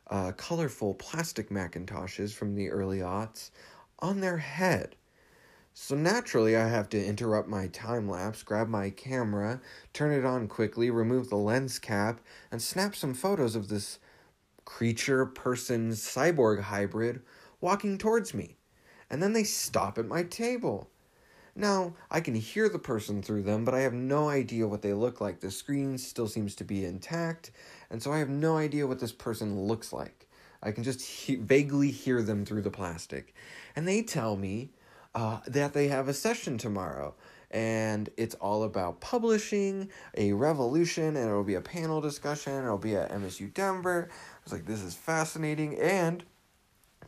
uh, 0.08 0.32
colorful 0.32 0.94
plastic 0.94 1.50
Macintoshes 1.50 2.34
from 2.34 2.54
the 2.54 2.70
early 2.70 2.98
aughts 2.98 3.50
on 3.98 4.20
their 4.20 4.38
head. 4.38 4.96
So 5.74 5.94
naturally, 5.96 6.54
I 6.54 6.68
have 6.68 6.90
to 6.90 7.02
interrupt 7.02 7.48
my 7.48 7.66
time 7.68 8.08
lapse, 8.08 8.42
grab 8.42 8.68
my 8.68 8.90
camera, 8.90 9.60
turn 9.94 10.12
it 10.12 10.24
on 10.24 10.46
quickly, 10.46 10.90
remove 10.90 11.30
the 11.30 11.36
lens 11.36 11.78
cap, 11.78 12.20
and 12.50 12.60
snap 12.60 12.94
some 12.94 13.14
photos 13.14 13.56
of 13.56 13.68
this 13.68 13.98
creature, 14.66 15.24
person, 15.24 15.90
cyborg 15.92 16.60
hybrid 16.60 17.22
walking 17.60 17.96
towards 17.96 18.34
me. 18.34 18.56
And 19.08 19.22
then 19.22 19.32
they 19.32 19.44
stop 19.44 19.96
at 19.96 20.06
my 20.06 20.22
table. 20.22 20.90
Now, 21.54 21.94
I 22.10 22.20
can 22.20 22.34
hear 22.34 22.68
the 22.68 22.78
person 22.78 23.22
through 23.22 23.42
them, 23.42 23.64
but 23.64 23.74
I 23.74 23.80
have 23.80 23.92
no 23.92 24.28
idea 24.28 24.66
what 24.66 24.80
they 24.80 24.94
look 24.94 25.20
like. 25.20 25.40
The 25.40 25.50
screen 25.50 25.98
still 25.98 26.26
seems 26.26 26.54
to 26.56 26.64
be 26.64 26.84
intact, 26.84 27.50
and 27.90 28.02
so 28.02 28.10
I 28.10 28.18
have 28.18 28.30
no 28.30 28.56
idea 28.56 28.86
what 28.86 29.00
this 29.00 29.12
person 29.12 29.60
looks 29.60 29.92
like. 29.92 30.26
I 30.62 30.72
can 30.72 30.82
just 30.82 31.02
he- 31.02 31.34
vaguely 31.34 31.90
hear 31.90 32.22
them 32.22 32.46
through 32.46 32.62
the 32.62 32.70
plastic. 32.70 33.34
And 33.76 33.86
they 33.86 34.02
tell 34.02 34.36
me 34.36 34.70
uh, 35.14 35.40
that 35.46 35.74
they 35.74 35.88
have 35.88 36.08
a 36.08 36.14
session 36.14 36.56
tomorrow. 36.56 37.14
And 37.50 38.08
it's 38.16 38.34
all 38.36 38.62
about 38.62 39.02
publishing 39.02 39.90
a 40.16 40.32
revolution, 40.32 41.16
and 41.16 41.28
it'll 41.28 41.44
be 41.44 41.56
a 41.56 41.60
panel 41.60 42.00
discussion. 42.00 42.64
It'll 42.64 42.78
be 42.78 42.96
at 42.96 43.10
MSU 43.10 43.52
Denver. 43.52 44.08
I 44.10 44.38
was 44.44 44.54
like, 44.54 44.64
this 44.64 44.80
is 44.80 44.94
fascinating. 44.94 45.78
And 45.78 46.24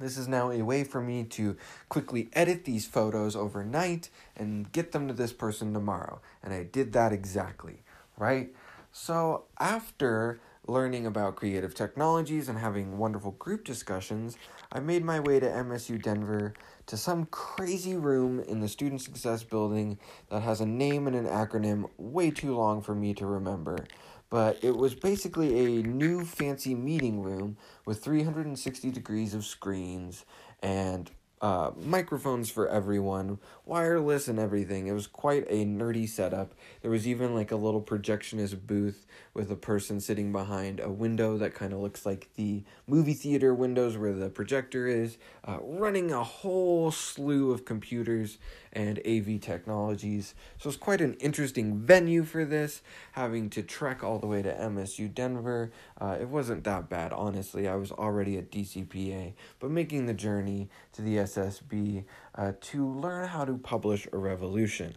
this 0.01 0.17
is 0.17 0.29
now 0.29 0.51
a 0.51 0.63
way 0.63 0.85
for 0.85 1.01
me 1.01 1.25
to 1.25 1.57
quickly 1.89 2.29
edit 2.33 2.65
these 2.65 2.87
photos 2.87 3.37
overnight 3.37 4.11
and 4.37 4.71
get 4.73 4.93
them 4.93 5.09
to 5.09 5.15
this 5.15 5.33
person 5.33 5.73
tomorrow. 5.73 6.21
And 6.43 6.53
I 6.53 6.65
did 6.65 6.93
that 6.93 7.13
exactly, 7.13 7.83
right? 8.17 8.55
So 8.93 9.45
after 9.59 10.41
learning 10.67 11.07
about 11.07 11.37
creative 11.37 11.75
technologies 11.75 12.49
and 12.49 12.59
having 12.59 12.97
wonderful 12.97 13.33
group 13.33 13.65
discussions, 13.65 14.37
I 14.73 14.81
made 14.81 15.05
my 15.05 15.21
way 15.21 15.39
to 15.41 15.47
MSU 15.47 16.03
Denver 16.03 16.55
to 16.87 16.97
some 16.97 17.27
crazy 17.27 17.97
room 17.97 18.41
in 18.41 18.61
the 18.61 18.69
Student 18.69 19.03
Success 19.03 19.43
Building 19.43 19.99
that 20.31 20.43
has 20.43 20.61
a 20.61 20.67
name 20.67 21.07
and 21.07 21.17
an 21.17 21.27
acronym 21.27 21.89
way 21.99 22.31
too 22.31 22.55
long 22.55 22.83
for 22.83 22.95
me 22.95 23.15
to 23.15 23.27
remember. 23.27 23.85
But 24.31 24.59
it 24.63 24.77
was 24.77 24.95
basically 24.95 25.79
a 25.79 25.83
new 25.83 26.25
fancy 26.25 26.75
meeting 26.75 27.23
room 27.23 27.57
with 27.85 28.03
360 28.03 28.91
degrees 28.91 29.35
of 29.35 29.45
screens 29.45 30.25
and 30.63 31.11
uh, 31.45 31.73
microphones 31.77 32.49
for 32.49 32.67
everyone, 32.69 33.39
wireless 33.67 34.29
and 34.29 34.39
everything. 34.39 34.87
It 34.87 34.93
was 34.93 35.07
quite 35.07 35.45
a 35.51 35.67
nerdy 35.67 36.09
setup. 36.09 36.55
There 36.81 36.91
was 36.91 37.07
even 37.07 37.35
like 37.35 37.53
a 37.53 37.57
little 37.57 37.83
projectionist 37.83 38.67
booth 38.67 39.07
with 39.35 39.51
a 39.51 39.57
person 39.57 40.01
sitting 40.01 40.33
behind 40.33 40.81
a 40.81 40.89
window 40.89 41.37
that 41.37 41.55
kind 41.55 41.75
of 41.75 41.81
looks 41.81 42.07
like 42.07 42.31
the 42.37 42.63
movie 42.87 43.13
theater 43.13 43.53
windows 43.53 43.99
where 43.99 44.15
the 44.15 44.31
projector 44.31 44.87
is, 44.87 45.19
uh, 45.47 45.59
running 45.61 46.11
a 46.13 46.25
whole 46.25 46.91
slew 46.91 47.53
of 47.53 47.67
computers 47.67 48.39
and 48.75 49.01
AV 49.07 49.41
technologies. 49.41 50.35
So 50.59 50.69
it's 50.69 50.79
quite 50.79 51.01
an 51.01 51.15
interesting 51.15 51.79
venue 51.79 52.25
for 52.25 52.45
this, 52.45 52.83
having 53.13 53.51
to 53.51 53.63
trek 53.63 54.03
all 54.03 54.19
the 54.19 54.27
way 54.27 54.43
to 54.43 54.53
MSU 54.53 55.13
Denver. 55.13 55.73
Uh, 56.01 56.17
it 56.21 56.29
wasn't 56.29 56.65
that 56.65 56.89
bad, 56.89 57.13
honestly. 57.13 57.69
I 57.69 57.77
was 57.77 57.93
already 57.93 58.37
at 58.37 58.51
DCPA, 58.51 59.35
but 59.61 59.71
making 59.71 60.07
the 60.07 60.15
journey 60.15 60.69
to 60.93 61.03
the 61.03 61.17
SSB 61.17 62.05
uh, 62.35 62.53
to 62.61 62.87
learn 62.87 63.29
how 63.29 63.45
to 63.45 63.57
publish 63.57 64.07
a 64.13 64.19
revolution. 64.19 64.95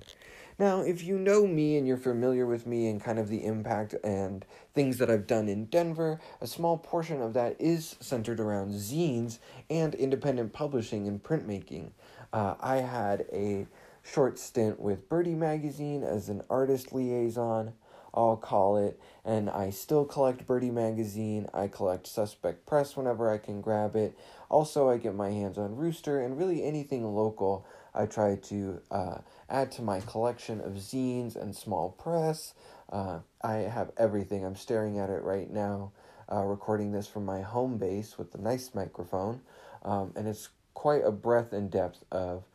Now, 0.60 0.81
if 0.81 1.03
you 1.03 1.19
know 1.19 1.46
me 1.46 1.77
and 1.77 1.88
you're 1.88 1.98
familiar 1.98 2.48
with 2.48 2.65
me 2.65 2.88
and 2.88 3.00
kind 3.00 3.19
of 3.19 3.29
the 3.29 3.46
impact 3.46 3.93
and 4.03 4.43
things 4.74 4.98
that 4.98 5.10
I've 5.10 5.27
done 5.27 5.48
in 5.48 5.65
Denver, 5.65 6.19
a 6.41 6.48
small 6.48 6.79
portion 6.79 7.22
of 7.22 7.34
that 7.34 7.57
is 7.60 7.96
centered 8.00 8.39
around 8.39 8.72
zines 8.72 9.38
and 9.69 9.93
independent 9.93 10.53
publishing 10.53 11.07
and 11.07 11.22
printmaking. 11.22 11.91
Uh, 12.34 12.55
I 12.60 12.77
had 12.77 13.25
a 13.31 13.67
short 14.03 14.39
stint 14.39 14.79
with 14.79 15.10
Birdie 15.10 15.36
Magazine 15.36 16.03
as 16.03 16.29
an 16.29 16.43
artist 16.50 16.93
liaison. 16.93 17.74
I'll 18.13 18.38
call 18.38 18.77
it, 18.77 19.00
and 19.24 19.50
I 19.50 19.69
still 19.69 20.03
collect 20.03 20.48
Birdie 20.48 20.72
Magazine. 20.72 21.48
I 21.53 21.67
collect 21.67 22.07
Suspect 22.07 22.65
Press 22.65 22.98
whenever 22.98 23.29
I 23.29 23.38
can 23.38 23.62
grab 23.62 23.96
it. 23.96 24.17
Also, 24.50 24.89
I 24.89 24.98
get 24.98 25.13
my 25.13 25.29
hands 25.29 25.57
on 25.57 25.75
Rooster 25.75 26.19
and 26.22 26.38
really 26.38 26.63
anything 26.63 27.05
local. 27.05 27.65
I 27.93 28.05
try 28.05 28.36
to 28.36 28.81
uh, 28.89 29.17
add 29.50 29.72
to 29.74 29.81
my 29.81 30.00
collection 30.00 30.62
of 30.62 30.74
zines 30.74 31.36
and 31.36 31.55
small 31.55 31.89
press. 31.91 32.53
Uh, 32.91 33.19
I 33.41 33.55
have 33.55 33.91
everything. 33.98 34.46
I'm 34.46 34.55
staring 34.55 34.98
at 34.98 35.10
it 35.10 35.22
right 35.22 35.51
now, 35.51 35.91
uh, 36.31 36.43
recording 36.43 36.91
this 36.91 37.07
from 37.07 37.25
my 37.25 37.41
home 37.41 37.77
base 37.77 38.17
with 38.17 38.31
the 38.31 38.38
nice 38.38 38.74
microphone, 38.74 39.41
um, 39.84 40.13
and 40.15 40.27
it's 40.27 40.50
quite 40.88 41.03
a 41.03 41.12
breadth 41.12 41.51
and 41.51 41.70
depth 41.70 42.06
of 42.13 42.46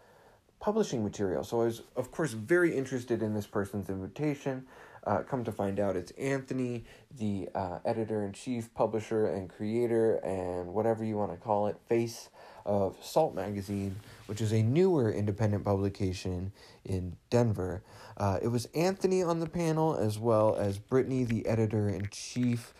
publishing 0.58 1.04
material. 1.04 1.44
So 1.44 1.60
I 1.60 1.64
was, 1.66 1.82
of 1.96 2.10
course, 2.10 2.32
very 2.32 2.74
interested 2.74 3.20
in 3.20 3.34
this 3.34 3.46
person's 3.46 3.90
invitation. 3.90 4.64
Uh, 5.06 5.18
come 5.18 5.44
to 5.44 5.52
find 5.52 5.78
out, 5.78 5.96
it's 5.96 6.12
Anthony, 6.12 6.84
the 7.18 7.50
uh, 7.54 7.80
editor 7.84 8.24
in 8.24 8.32
chief, 8.32 8.72
publisher, 8.72 9.26
and 9.26 9.50
creator, 9.50 10.14
and 10.24 10.72
whatever 10.72 11.04
you 11.04 11.18
want 11.18 11.30
to 11.32 11.36
call 11.36 11.66
it, 11.66 11.76
face 11.90 12.30
of 12.64 12.96
Salt 13.02 13.34
Magazine, 13.34 13.96
which 14.24 14.40
is 14.40 14.50
a 14.54 14.62
newer 14.62 15.12
independent 15.12 15.66
publication 15.66 16.52
in 16.86 17.14
Denver. 17.28 17.82
Uh, 18.16 18.38
it 18.40 18.48
was 18.48 18.64
Anthony 18.74 19.22
on 19.22 19.40
the 19.40 19.48
panel, 19.48 19.94
as 19.94 20.18
well 20.18 20.56
as 20.56 20.78
Brittany, 20.78 21.24
the 21.24 21.44
editor 21.44 21.90
in 21.90 22.08
chief 22.10 22.72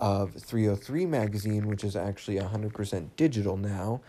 of 0.00 0.32
303 0.34 1.06
magazine, 1.06 1.68
which 1.68 1.84
is 1.84 1.94
actually 1.94 2.38
100% 2.38 3.08
digital 3.16 3.56
now, 3.56 4.00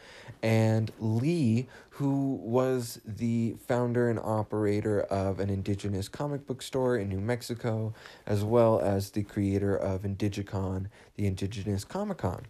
and 0.42 0.92
Lee, 1.00 1.68
who 1.90 2.40
was 2.42 3.00
the 3.06 3.56
founder 3.68 4.10
and 4.10 4.20
operator 4.20 5.02
of 5.02 5.40
an 5.40 5.50
indigenous 5.50 6.08
comic 6.08 6.48
book 6.48 6.62
store 6.62 6.98
in 6.98 7.10
New 7.10 7.20
Mexico, 7.20 7.94
as 8.26 8.44
well 8.44 8.80
as 8.80 9.12
the 9.12 9.24
creator 9.24 9.76
of 9.76 10.04
Indigicon, 10.04 10.88
the 11.16 11.28
Indigenous 11.28 11.84
Comic 11.84 12.20
Con. 12.20 12.46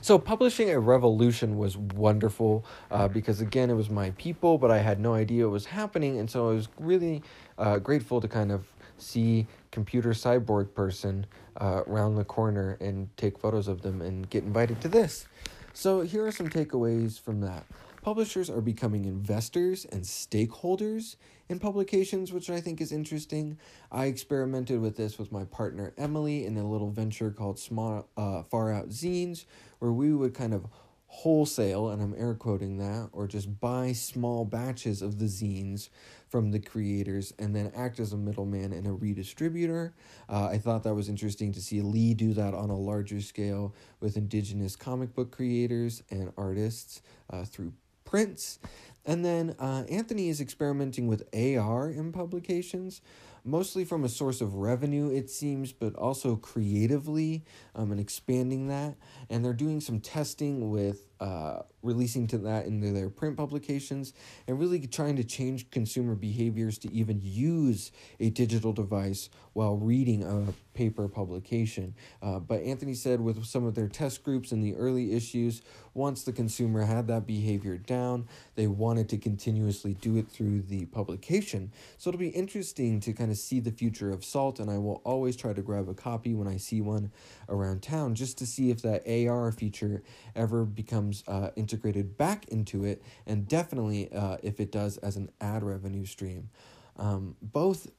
So 0.00 0.18
publishing 0.18 0.70
a 0.70 0.80
revolution 0.80 1.58
was 1.58 1.76
wonderful 1.76 2.64
uh, 2.90 3.08
because 3.08 3.40
again 3.40 3.70
it 3.70 3.74
was 3.74 3.90
my 3.90 4.10
people, 4.12 4.58
but 4.58 4.70
I 4.70 4.78
had 4.78 4.98
no 4.98 5.14
idea 5.14 5.44
it 5.44 5.50
was 5.50 5.66
happening, 5.66 6.18
and 6.18 6.28
so 6.28 6.50
I 6.50 6.54
was 6.54 6.68
really 6.78 7.22
uh, 7.58 7.78
grateful 7.78 8.20
to 8.20 8.28
kind 8.28 8.50
of 8.50 8.66
see 8.98 9.46
computer 9.70 10.10
cyborg 10.10 10.74
person 10.74 11.26
uh, 11.56 11.82
around 11.86 12.16
the 12.16 12.24
corner 12.24 12.76
and 12.80 13.08
take 13.16 13.38
photos 13.38 13.68
of 13.68 13.82
them 13.82 14.00
and 14.00 14.28
get 14.30 14.44
invited 14.44 14.80
to 14.80 14.88
this. 14.88 15.26
So 15.74 16.02
here 16.02 16.26
are 16.26 16.32
some 16.32 16.48
takeaways 16.48 17.20
from 17.20 17.40
that. 17.40 17.64
Publishers 18.02 18.50
are 18.50 18.60
becoming 18.60 19.04
investors 19.04 19.86
and 19.92 20.02
stakeholders 20.02 21.16
in 21.48 21.60
publications, 21.60 22.32
which 22.32 22.50
I 22.50 22.60
think 22.60 22.80
is 22.80 22.90
interesting. 22.90 23.58
I 23.92 24.06
experimented 24.06 24.80
with 24.80 24.96
this 24.96 25.18
with 25.18 25.30
my 25.30 25.44
partner 25.44 25.94
Emily 25.96 26.44
in 26.44 26.56
a 26.56 26.68
little 26.68 26.90
venture 26.90 27.30
called 27.30 27.58
Small 27.58 28.08
uh, 28.16 28.42
Far 28.42 28.72
Out 28.72 28.88
Zines, 28.88 29.44
where 29.78 29.92
we 29.92 30.12
would 30.12 30.34
kind 30.34 30.52
of 30.52 30.66
wholesale, 31.12 31.90
and 31.90 32.00
I'm 32.00 32.14
air 32.16 32.32
quoting 32.34 32.78
that, 32.78 33.10
or 33.12 33.26
just 33.26 33.60
buy 33.60 33.92
small 33.92 34.46
batches 34.46 35.02
of 35.02 35.18
the 35.18 35.26
zines 35.26 35.90
from 36.30 36.50
the 36.50 36.58
creators 36.58 37.34
and 37.38 37.54
then 37.54 37.70
act 37.76 38.00
as 38.00 38.14
a 38.14 38.16
middleman 38.16 38.72
and 38.72 38.86
a 38.86 38.90
redistributor. 38.90 39.92
Uh, 40.26 40.46
I 40.46 40.56
thought 40.56 40.84
that 40.84 40.94
was 40.94 41.10
interesting 41.10 41.52
to 41.52 41.60
see 41.60 41.82
Lee 41.82 42.14
do 42.14 42.32
that 42.32 42.54
on 42.54 42.70
a 42.70 42.76
larger 42.76 43.20
scale 43.20 43.74
with 44.00 44.16
indigenous 44.16 44.74
comic 44.74 45.14
book 45.14 45.30
creators 45.30 46.02
and 46.10 46.32
artists 46.38 47.02
uh, 47.28 47.44
through 47.44 47.74
prints. 48.06 48.58
And 49.04 49.22
then 49.22 49.54
uh, 49.58 49.84
Anthony 49.90 50.30
is 50.30 50.40
experimenting 50.40 51.08
with 51.08 51.28
AR 51.34 51.90
in 51.90 52.12
publications 52.12 53.02
mostly 53.44 53.84
from 53.84 54.04
a 54.04 54.08
source 54.08 54.40
of 54.40 54.54
revenue, 54.54 55.10
it 55.10 55.30
seems, 55.30 55.72
but 55.72 55.94
also 55.96 56.36
creatively 56.36 57.44
um, 57.74 57.90
and 57.90 58.00
expanding 58.00 58.68
that. 58.68 58.96
And 59.30 59.44
they're 59.44 59.52
doing 59.52 59.80
some 59.80 60.00
testing 60.00 60.70
with 60.70 61.06
uh, 61.22 61.62
releasing 61.82 62.26
to 62.26 62.36
that 62.36 62.66
into 62.66 62.90
their 62.90 63.08
print 63.08 63.36
publications 63.36 64.12
and 64.48 64.58
really 64.58 64.84
trying 64.88 65.14
to 65.14 65.22
change 65.22 65.70
consumer 65.70 66.16
behaviors 66.16 66.78
to 66.78 66.92
even 66.92 67.20
use 67.22 67.92
a 68.18 68.28
digital 68.30 68.72
device 68.72 69.30
while 69.52 69.76
reading 69.76 70.24
a 70.24 70.52
paper 70.76 71.06
publication. 71.06 71.94
Uh, 72.22 72.40
but 72.40 72.62
Anthony 72.62 72.94
said 72.94 73.20
with 73.20 73.44
some 73.44 73.64
of 73.64 73.74
their 73.76 73.88
test 73.88 74.24
groups 74.24 74.50
in 74.50 74.62
the 74.62 74.74
early 74.74 75.12
issues, 75.12 75.62
once 75.94 76.24
the 76.24 76.32
consumer 76.32 76.84
had 76.84 77.06
that 77.06 77.26
behavior 77.26 77.76
down, 77.76 78.26
they 78.54 78.66
wanted 78.66 79.08
to 79.10 79.18
continuously 79.18 79.94
do 79.94 80.16
it 80.16 80.28
through 80.28 80.62
the 80.62 80.86
publication. 80.86 81.70
So 81.98 82.08
it'll 82.08 82.18
be 82.18 82.28
interesting 82.28 82.98
to 83.00 83.12
kind 83.12 83.30
of 83.30 83.36
see 83.36 83.60
the 83.60 83.70
future 83.70 84.10
of 84.10 84.24
salt, 84.24 84.58
and 84.58 84.70
I 84.70 84.78
will 84.78 85.02
always 85.04 85.36
try 85.36 85.52
to 85.52 85.62
grab 85.62 85.88
a 85.88 85.94
copy 85.94 86.34
when 86.34 86.48
I 86.48 86.56
see 86.56 86.80
one 86.80 87.12
around 87.48 87.82
town 87.82 88.14
just 88.14 88.38
to 88.38 88.46
see 88.46 88.70
if 88.70 88.80
that 88.82 89.06
AR 89.06 89.52
feature 89.52 90.02
ever 90.34 90.64
becomes 90.64 91.11
uh, 91.26 91.50
integrated 91.56 92.16
back 92.16 92.48
into 92.48 92.84
it, 92.84 93.02
and 93.26 93.46
definitely 93.46 94.12
uh, 94.12 94.38
if 94.42 94.60
it 94.60 94.72
does 94.72 94.96
as 94.98 95.16
an 95.16 95.30
ad 95.40 95.62
revenue 95.62 96.04
stream. 96.04 96.50
Um, 96.96 97.36
both 97.40 97.90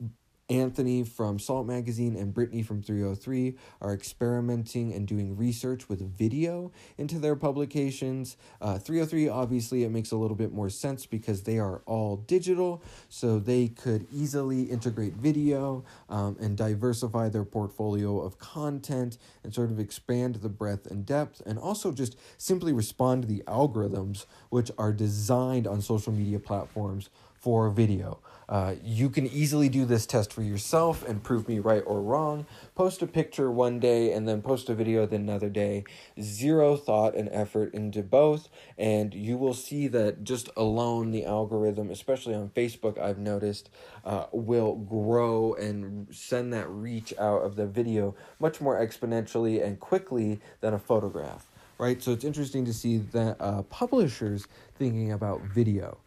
Anthony 0.49 1.03
from 1.03 1.39
Salt 1.39 1.65
Magazine 1.65 2.17
and 2.17 2.33
Brittany 2.33 2.63
from 2.63 2.83
303 2.83 3.55
are 3.79 3.93
experimenting 3.93 4.93
and 4.93 5.07
doing 5.07 5.37
research 5.37 5.87
with 5.87 6.01
video 6.01 6.71
into 6.97 7.17
their 7.17 7.37
publications. 7.37 8.35
Uh, 8.59 8.77
303, 8.77 9.29
obviously, 9.29 9.83
it 9.83 9.89
makes 9.89 10.11
a 10.11 10.17
little 10.17 10.35
bit 10.35 10.51
more 10.51 10.69
sense 10.69 11.05
because 11.05 11.43
they 11.43 11.59
are 11.59 11.81
all 11.85 12.17
digital, 12.17 12.83
so 13.07 13.39
they 13.39 13.69
could 13.69 14.05
easily 14.11 14.63
integrate 14.63 15.13
video 15.13 15.85
um, 16.09 16.35
and 16.41 16.57
diversify 16.57 17.29
their 17.29 17.45
portfolio 17.45 18.19
of 18.19 18.37
content 18.37 19.17
and 19.43 19.53
sort 19.53 19.71
of 19.71 19.79
expand 19.79 20.35
the 20.35 20.49
breadth 20.49 20.87
and 20.87 21.05
depth, 21.05 21.41
and 21.45 21.57
also 21.57 21.93
just 21.93 22.17
simply 22.37 22.73
respond 22.73 23.21
to 23.21 23.27
the 23.27 23.43
algorithms 23.47 24.25
which 24.49 24.71
are 24.77 24.91
designed 24.91 25.65
on 25.65 25.81
social 25.81 26.11
media 26.11 26.39
platforms 26.39 27.09
for 27.33 27.69
video. 27.69 28.19
Uh, 28.47 28.75
you 28.83 29.09
can 29.09 29.25
easily 29.25 29.69
do 29.69 29.85
this 29.85 30.05
test 30.05 30.31
for 30.31 30.41
yourself 30.41 31.07
and 31.07 31.23
prove 31.23 31.47
me 31.47 31.59
right 31.59 31.83
or 31.85 32.01
wrong. 32.01 32.45
Post 32.75 33.01
a 33.01 33.07
picture 33.07 33.51
one 33.51 33.79
day 33.79 34.11
and 34.11 34.27
then 34.27 34.41
post 34.41 34.69
a 34.69 34.75
video 34.75 35.05
the 35.05 35.15
another 35.15 35.49
day. 35.49 35.83
Zero 36.21 36.75
thought 36.75 37.15
and 37.15 37.29
effort 37.31 37.73
into 37.73 38.03
both, 38.03 38.49
and 38.77 39.13
you 39.13 39.37
will 39.37 39.53
see 39.53 39.87
that 39.87 40.23
just 40.23 40.49
alone 40.57 41.11
the 41.11 41.25
algorithm, 41.25 41.89
especially 41.89 42.35
on 42.35 42.49
Facebook, 42.49 42.99
I've 42.99 43.17
noticed, 43.17 43.69
uh, 44.05 44.25
will 44.31 44.75
grow 44.75 45.53
and 45.53 46.13
send 46.13 46.53
that 46.53 46.69
reach 46.69 47.13
out 47.17 47.43
of 47.43 47.55
the 47.55 47.65
video 47.65 48.15
much 48.39 48.59
more 48.59 48.79
exponentially 48.79 49.63
and 49.63 49.79
quickly 49.79 50.39
than 50.61 50.73
a 50.73 50.79
photograph. 50.79 51.47
Right, 51.79 52.01
so 52.01 52.11
it's 52.11 52.23
interesting 52.23 52.65
to 52.65 52.73
see 52.73 52.97
that 52.97 53.35
uh, 53.39 53.63
publishers 53.63 54.47
thinking 54.77 55.11
about 55.11 55.41
video. 55.41 55.97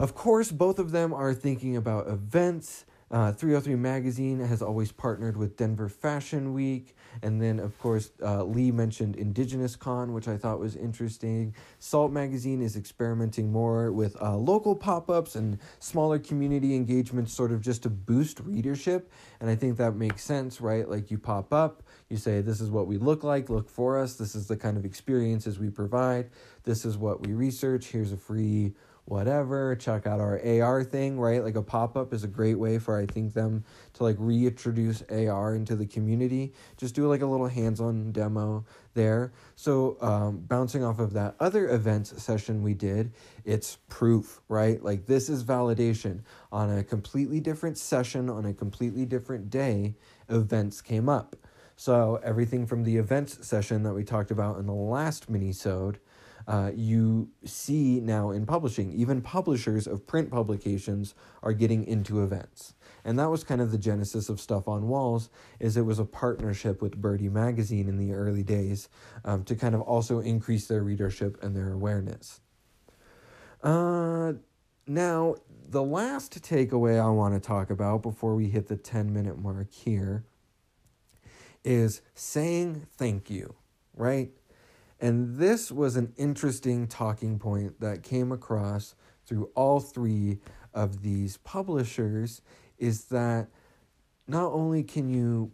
Of 0.00 0.14
course, 0.14 0.52
both 0.52 0.78
of 0.78 0.92
them 0.92 1.12
are 1.12 1.34
thinking 1.34 1.76
about 1.76 2.06
events. 2.06 2.84
Uh, 3.10 3.32
303 3.32 3.74
Magazine 3.74 4.38
has 4.38 4.62
always 4.62 4.92
partnered 4.92 5.36
with 5.36 5.56
Denver 5.56 5.88
Fashion 5.88 6.52
Week. 6.52 6.94
And 7.22 7.42
then, 7.42 7.58
of 7.58 7.76
course, 7.80 8.12
uh, 8.22 8.44
Lee 8.44 8.70
mentioned 8.70 9.16
Indigenous 9.16 9.74
Con, 9.74 10.12
which 10.12 10.28
I 10.28 10.36
thought 10.36 10.60
was 10.60 10.76
interesting. 10.76 11.54
Salt 11.80 12.12
Magazine 12.12 12.62
is 12.62 12.76
experimenting 12.76 13.50
more 13.50 13.90
with 13.90 14.20
uh, 14.22 14.36
local 14.36 14.76
pop 14.76 15.10
ups 15.10 15.34
and 15.34 15.58
smaller 15.80 16.20
community 16.20 16.76
engagements, 16.76 17.32
sort 17.32 17.50
of 17.50 17.60
just 17.60 17.82
to 17.84 17.90
boost 17.90 18.38
readership. 18.40 19.10
And 19.40 19.50
I 19.50 19.56
think 19.56 19.78
that 19.78 19.96
makes 19.96 20.22
sense, 20.22 20.60
right? 20.60 20.88
Like 20.88 21.10
you 21.10 21.18
pop 21.18 21.52
up, 21.52 21.82
you 22.08 22.18
say, 22.18 22.40
This 22.40 22.60
is 22.60 22.70
what 22.70 22.86
we 22.86 22.98
look 22.98 23.24
like, 23.24 23.48
look 23.48 23.68
for 23.68 23.98
us. 23.98 24.14
This 24.14 24.36
is 24.36 24.46
the 24.46 24.56
kind 24.56 24.76
of 24.76 24.84
experiences 24.84 25.58
we 25.58 25.70
provide. 25.70 26.30
This 26.62 26.84
is 26.84 26.96
what 26.96 27.26
we 27.26 27.32
research. 27.32 27.86
Here's 27.86 28.12
a 28.12 28.16
free 28.16 28.74
whatever 29.08 29.74
check 29.74 30.06
out 30.06 30.20
our 30.20 30.38
ar 30.62 30.84
thing 30.84 31.18
right? 31.18 31.42
Like 31.42 31.56
a 31.56 31.62
pop-up 31.62 32.12
is 32.12 32.24
a 32.24 32.28
great 32.28 32.58
way 32.58 32.78
for 32.78 32.98
i 32.98 33.06
think 33.06 33.32
them 33.32 33.64
to 33.94 34.02
like 34.02 34.16
reintroduce 34.18 35.02
ar 35.10 35.54
into 35.54 35.74
the 35.74 35.86
community. 35.86 36.52
Just 36.76 36.94
do 36.94 37.08
like 37.08 37.22
a 37.22 37.26
little 37.26 37.48
hands-on 37.48 38.12
demo 38.12 38.66
there. 38.92 39.32
So 39.56 39.96
um, 40.02 40.38
bouncing 40.40 40.84
off 40.84 40.98
of 40.98 41.14
that 41.14 41.36
other 41.40 41.70
events 41.70 42.22
session 42.22 42.62
we 42.62 42.74
did 42.74 43.12
it's 43.44 43.78
proof 43.88 44.42
right? 44.48 44.82
Like 44.82 45.06
this 45.06 45.30
is 45.30 45.42
validation. 45.42 46.20
On 46.52 46.70
a 46.70 46.84
completely 46.84 47.40
different 47.40 47.78
session 47.78 48.28
on 48.28 48.44
a 48.44 48.52
completely 48.52 49.06
different 49.06 49.48
day 49.48 49.94
events 50.28 50.82
came 50.82 51.08
up. 51.08 51.34
So 51.76 52.20
everything 52.22 52.66
from 52.66 52.82
the 52.82 52.96
events 52.96 53.46
session 53.46 53.84
that 53.84 53.94
we 53.94 54.04
talked 54.04 54.30
about 54.30 54.58
in 54.58 54.66
the 54.66 54.74
last 54.74 55.30
mini-sode 55.30 55.98
uh, 56.48 56.70
you 56.74 57.28
see 57.44 58.00
now 58.00 58.30
in 58.30 58.46
publishing, 58.46 58.90
even 58.94 59.20
publishers 59.20 59.86
of 59.86 60.06
print 60.06 60.30
publications 60.30 61.14
are 61.42 61.52
getting 61.52 61.86
into 61.86 62.22
events. 62.22 62.72
And 63.04 63.18
that 63.18 63.28
was 63.28 63.44
kind 63.44 63.60
of 63.60 63.70
the 63.70 63.76
genesis 63.76 64.30
of 64.30 64.40
Stuff 64.40 64.66
on 64.66 64.88
Walls, 64.88 65.28
is 65.60 65.76
it 65.76 65.82
was 65.82 65.98
a 65.98 66.06
partnership 66.06 66.80
with 66.80 66.96
Birdie 66.96 67.28
Magazine 67.28 67.86
in 67.86 67.98
the 67.98 68.14
early 68.14 68.42
days 68.42 68.88
um, 69.26 69.44
to 69.44 69.54
kind 69.54 69.74
of 69.74 69.82
also 69.82 70.20
increase 70.20 70.66
their 70.66 70.82
readership 70.82 71.36
and 71.42 71.54
their 71.54 71.70
awareness. 71.70 72.40
Uh, 73.62 74.32
now, 74.86 75.34
the 75.68 75.82
last 75.82 76.42
takeaway 76.42 76.98
I 76.98 77.10
want 77.10 77.34
to 77.34 77.46
talk 77.46 77.68
about 77.68 78.02
before 78.02 78.34
we 78.34 78.48
hit 78.48 78.68
the 78.68 78.76
10 78.76 79.12
minute 79.12 79.38
mark 79.38 79.70
here 79.70 80.24
is 81.62 82.00
saying 82.14 82.86
thank 82.96 83.28
you, 83.28 83.54
right? 83.94 84.30
And 85.00 85.36
this 85.36 85.70
was 85.70 85.96
an 85.96 86.12
interesting 86.16 86.86
talking 86.86 87.38
point 87.38 87.80
that 87.80 88.02
came 88.02 88.32
across 88.32 88.94
through 89.26 89.50
all 89.54 89.80
three 89.80 90.38
of 90.74 91.02
these 91.02 91.36
publishers 91.38 92.42
is 92.78 93.04
that 93.06 93.48
not 94.26 94.52
only 94.52 94.82
can 94.82 95.08
you 95.08 95.52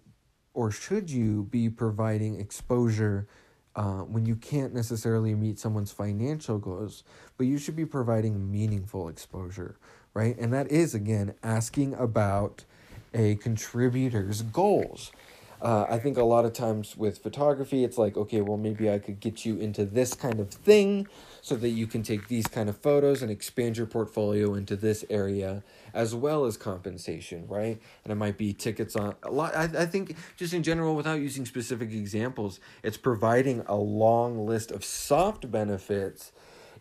or 0.55 0.71
should 0.71 1.11
you 1.11 1.45
be 1.45 1.69
providing 1.69 2.41
exposure 2.41 3.27
uh, 3.77 4.03
when 4.03 4.25
you 4.25 4.37
can't 4.37 4.73
necessarily 4.73 5.35
meet 5.35 5.59
someone's 5.59 5.91
financial 5.91 6.59
goals, 6.59 7.03
but 7.37 7.47
you 7.47 7.59
should 7.59 7.75
be 7.75 7.85
providing 7.85 8.51
meaningful 8.51 9.09
exposure, 9.09 9.77
right? 10.15 10.39
And 10.39 10.53
that 10.53 10.71
is, 10.71 10.95
again, 10.95 11.35
asking 11.43 11.95
about 11.95 12.65
a 13.13 13.35
contributor's 13.37 14.43
goals. 14.43 15.11
Uh, 15.65 15.87
I 15.89 15.99
think 15.99 16.19
a 16.19 16.23
lot 16.23 16.45
of 16.45 16.53
times 16.53 16.95
with 16.95 17.23
photography, 17.23 17.85
it's 17.85 17.97
like, 17.97 18.19
okay, 18.19 18.43
well, 18.43 18.59
maybe 18.59 18.91
I 18.91 18.99
could 18.99 19.19
get 19.19 19.47
you 19.47 19.57
into 19.57 19.87
this 19.87 20.13
kind 20.13 20.39
of 20.39 20.51
thing 20.51 21.09
so 21.41 21.57
that 21.57 21.71
you 21.71 21.87
can 21.87 22.03
take 22.03 22.29
these 22.29 22.47
kind 22.47 22.69
of 22.69 22.77
photos 22.77 23.23
and 23.23 23.31
expand 23.31 23.79
your 23.79 23.87
portfolio 23.87 24.53
into 24.53 24.77
this 24.77 25.07
area 25.09 25.63
as 25.95 26.15
well 26.15 26.45
as 26.45 26.59
compensation, 26.59 27.47
right? 27.49 27.81
And 28.05 28.13
it 28.13 28.17
might 28.17 28.37
be 28.37 28.53
tickets 28.53 28.95
on 28.95 29.15
a 29.23 29.31
lot. 29.31 29.57
I, 29.57 29.63
I 29.65 29.87
think 29.87 30.17
just 30.37 30.53
in 30.53 30.63
general, 30.63 30.95
without 30.97 31.21
using 31.21 31.47
specific 31.47 31.93
examples, 31.93 32.61
it's 32.83 32.99
providing 32.99 33.63
a 33.67 33.77
long 33.77 34.47
list 34.47 34.71
of 34.71 34.85
soft 34.85 35.51
benefits 35.51 36.33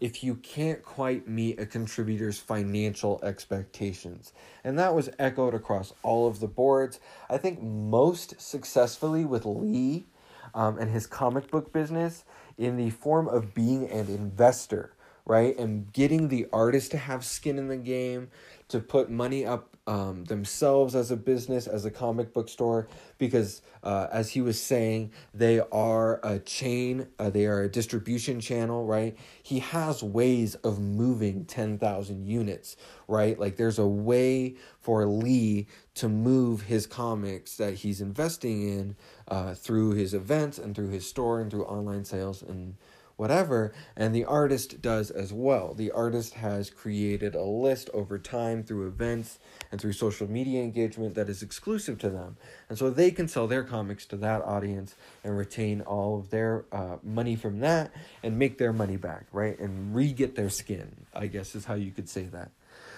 if 0.03 0.21
you 0.21 0.35
can't 0.35 0.83
quite 0.83 1.29
meet 1.29 1.57
a 1.61 1.65
contributor's 1.65 2.37
financial 2.37 3.21
expectations. 3.23 4.33
And 4.61 4.77
that 4.77 4.93
was 4.93 5.09
echoed 5.17 5.53
across 5.53 5.93
all 6.03 6.27
of 6.27 6.41
the 6.41 6.47
boards. 6.47 6.99
I 7.29 7.37
think 7.37 7.61
most 7.61 8.41
successfully 8.41 9.23
with 9.23 9.45
Lee 9.45 10.07
um, 10.53 10.77
and 10.77 10.91
his 10.91 11.07
comic 11.07 11.49
book 11.49 11.71
business 11.71 12.25
in 12.57 12.75
the 12.75 12.89
form 12.89 13.29
of 13.29 13.53
being 13.53 13.89
an 13.89 14.07
investor, 14.09 14.91
right? 15.25 15.57
And 15.57 15.91
getting 15.93 16.27
the 16.27 16.47
artist 16.51 16.91
to 16.91 16.97
have 16.97 17.23
skin 17.23 17.57
in 17.57 17.67
the 17.67 17.77
game, 17.77 18.29
to 18.69 18.79
put 18.79 19.09
money 19.09 19.45
up 19.45 19.73
um, 19.85 20.23
themselves 20.25 20.95
as 20.95 21.11
a 21.11 21.17
business, 21.17 21.67
as 21.67 21.83
a 21.85 21.91
comic 21.91 22.33
book 22.33 22.47
store, 22.47 22.87
because 23.17 23.61
uh, 23.83 24.07
as 24.11 24.29
he 24.29 24.41
was 24.41 24.61
saying, 24.61 25.11
they 25.33 25.59
are 25.71 26.21
a 26.23 26.39
chain, 26.39 27.07
uh, 27.19 27.29
they 27.29 27.45
are 27.45 27.63
a 27.63 27.69
distribution 27.69 28.39
channel, 28.39 28.85
right? 28.85 29.17
He 29.41 29.59
has 29.59 30.01
ways 30.01 30.55
of 30.55 30.79
moving 30.79 31.45
10,000 31.45 32.25
units, 32.25 32.77
right? 33.07 33.37
Like 33.37 33.57
there's 33.57 33.79
a 33.79 33.87
way 33.87 34.55
for 34.79 35.05
Lee 35.05 35.67
to 35.95 36.07
move 36.07 36.63
his 36.63 36.87
comics 36.87 37.57
that 37.57 37.75
he's 37.75 37.99
investing 37.99 38.63
in 38.63 38.95
uh, 39.27 39.53
through 39.53 39.91
his 39.91 40.13
events 40.13 40.57
and 40.57 40.73
through 40.75 40.89
his 40.89 41.05
store 41.05 41.41
and 41.41 41.51
through 41.51 41.65
online 41.65 42.05
sales 42.05 42.41
and 42.41 42.75
whatever, 43.23 43.71
and 43.95 44.13
the 44.13 44.25
artist 44.25 44.81
does 44.81 45.09
as 45.09 45.31
well. 45.31 45.73
The 45.73 45.91
artist 45.91 46.33
has 46.33 46.69
created 46.69 47.35
a 47.35 47.43
list 47.43 47.89
over 47.93 48.19
time 48.19 48.63
through 48.63 48.85
events 48.85 49.39
and 49.71 49.79
through 49.79 49.93
social 49.93 50.29
media 50.29 50.61
engagement 50.61 51.15
that 51.15 51.29
is 51.29 51.41
exclusive 51.41 51.97
to 51.99 52.09
them. 52.09 52.35
And 52.67 52.77
so 52.77 52.89
they 52.89 53.11
can 53.11 53.29
sell 53.29 53.47
their 53.47 53.63
comics 53.63 54.05
to 54.07 54.17
that 54.17 54.41
audience 54.41 54.95
and 55.23 55.37
retain 55.37 55.79
all 55.79 56.19
of 56.19 56.31
their 56.31 56.65
uh, 56.73 56.97
money 57.01 57.37
from 57.37 57.61
that 57.61 57.93
and 58.23 58.37
make 58.37 58.57
their 58.57 58.73
money 58.73 58.97
back, 58.97 59.27
right? 59.31 59.57
And 59.57 59.95
re 59.95 60.11
get 60.11 60.35
their 60.35 60.49
skin, 60.49 61.05
I 61.13 61.27
guess 61.27 61.55
is 61.55 61.63
how 61.63 61.75
you 61.75 61.91
could 61.91 62.09
say 62.09 62.23
that. 62.23 62.51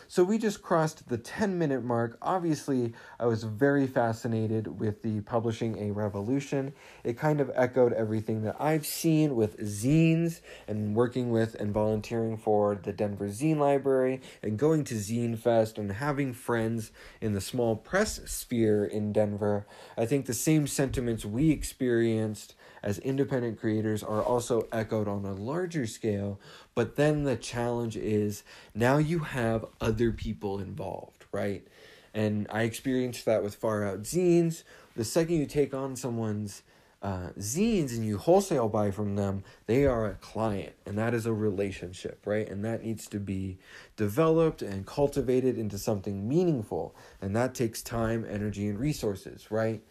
So 0.07 0.23
we 0.23 0.37
just 0.37 0.61
crossed 0.61 1.09
the 1.09 1.17
10 1.17 1.57
minute 1.57 1.83
mark. 1.83 2.17
Obviously, 2.21 2.93
I 3.19 3.25
was 3.25 3.43
very 3.43 3.87
fascinated 3.87 4.79
with 4.79 5.01
the 5.01 5.21
Publishing 5.21 5.77
a 5.79 5.91
Revolution. 5.91 6.73
It 7.03 7.17
kind 7.17 7.41
of 7.41 7.51
echoed 7.55 7.91
everything 7.93 8.43
that 8.43 8.55
I've 8.59 8.85
seen 8.85 9.35
with 9.35 9.59
zines 9.59 10.41
and 10.67 10.95
working 10.95 11.31
with 11.31 11.55
and 11.55 11.73
volunteering 11.73 12.37
for 12.37 12.75
the 12.75 12.93
Denver 12.93 13.27
Zine 13.27 13.57
Library 13.57 14.21
and 14.43 14.59
going 14.59 14.83
to 14.85 14.95
Zine 14.95 15.37
Fest 15.37 15.77
and 15.77 15.91
having 15.91 16.33
friends 16.33 16.91
in 17.19 17.33
the 17.33 17.41
small 17.41 17.75
press 17.75 18.21
sphere 18.25 18.85
in 18.85 19.11
Denver. 19.11 19.65
I 19.97 20.05
think 20.05 20.25
the 20.25 20.33
same 20.33 20.67
sentiments 20.67 21.25
we 21.25 21.49
experienced 21.49 22.53
as 22.85 22.99
independent 22.99 23.59
creators 23.59 24.03
are 24.03 24.21
also 24.21 24.67
echoed 24.71 25.07
on 25.07 25.25
a 25.25 25.33
larger 25.33 25.87
scale. 25.87 26.39
But 26.75 26.95
then 26.95 27.23
the 27.23 27.35
challenge 27.35 27.97
is 27.97 28.43
now 28.75 28.97
you 28.97 29.19
have 29.19 29.65
other 29.81 30.11
people 30.11 30.59
involved, 30.59 31.25
right? 31.31 31.67
And 32.13 32.47
I 32.51 32.61
experienced 32.61 33.25
that 33.25 33.43
with 33.43 33.55
Far 33.55 33.85
Out 33.85 34.03
Zines. 34.03 34.63
The 34.95 35.03
second 35.03 35.35
you 35.35 35.47
take 35.47 35.73
on 35.73 35.95
someone's 35.95 36.61
uh, 37.01 37.29
zines 37.37 37.91
and 37.91 38.05
you 38.05 38.17
wholesale 38.17 38.69
buy 38.69 38.91
from 38.91 39.15
them, 39.15 39.43
they 39.65 39.85
are 39.85 40.05
a 40.05 40.15
client, 40.15 40.73
and 40.85 40.97
that 40.97 41.13
is 41.13 41.25
a 41.25 41.33
relationship, 41.33 42.19
right? 42.25 42.49
And 42.49 42.63
that 42.65 42.83
needs 42.83 43.07
to 43.09 43.19
be 43.19 43.57
developed 43.95 44.61
and 44.61 44.87
cultivated 44.87 45.57
into 45.57 45.77
something 45.77 46.27
meaningful, 46.27 46.95
and 47.21 47.35
that 47.35 47.53
takes 47.53 47.83
time, 47.83 48.25
energy, 48.27 48.67
and 48.67 48.79
resources, 48.79 49.51
right? 49.51 49.83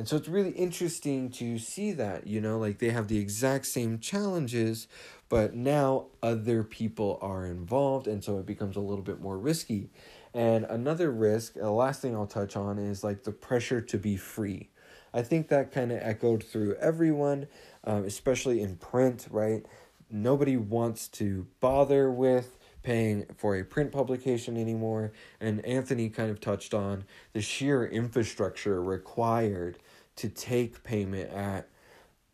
And 0.00 0.08
so 0.08 0.16
it's 0.16 0.28
really 0.28 0.52
interesting 0.52 1.28
to 1.32 1.58
see 1.58 1.92
that, 1.92 2.26
you 2.26 2.40
know, 2.40 2.58
like 2.58 2.78
they 2.78 2.88
have 2.88 3.08
the 3.08 3.18
exact 3.18 3.66
same 3.66 3.98
challenges, 3.98 4.88
but 5.28 5.54
now 5.54 6.06
other 6.22 6.64
people 6.64 7.18
are 7.20 7.44
involved, 7.44 8.06
and 8.06 8.24
so 8.24 8.38
it 8.38 8.46
becomes 8.46 8.76
a 8.76 8.80
little 8.80 9.04
bit 9.04 9.20
more 9.20 9.36
risky. 9.36 9.90
And 10.32 10.64
another 10.64 11.10
risk, 11.10 11.52
the 11.52 11.70
last 11.70 12.00
thing 12.00 12.16
I'll 12.16 12.26
touch 12.26 12.56
on 12.56 12.78
is 12.78 13.04
like 13.04 13.24
the 13.24 13.30
pressure 13.30 13.82
to 13.82 13.98
be 13.98 14.16
free. 14.16 14.70
I 15.12 15.20
think 15.20 15.48
that 15.48 15.70
kind 15.70 15.92
of 15.92 15.98
echoed 16.00 16.44
through 16.44 16.76
everyone, 16.76 17.46
um, 17.84 18.04
especially 18.04 18.62
in 18.62 18.76
print, 18.76 19.26
right? 19.30 19.66
Nobody 20.10 20.56
wants 20.56 21.08
to 21.08 21.46
bother 21.60 22.10
with 22.10 22.56
paying 22.82 23.26
for 23.36 23.54
a 23.56 23.64
print 23.64 23.92
publication 23.92 24.56
anymore. 24.56 25.12
And 25.40 25.62
Anthony 25.66 26.08
kind 26.08 26.30
of 26.30 26.40
touched 26.40 26.72
on 26.72 27.04
the 27.34 27.42
sheer 27.42 27.86
infrastructure 27.86 28.82
required 28.82 29.78
to 30.20 30.28
take 30.28 30.82
payment 30.82 31.30
at 31.30 31.66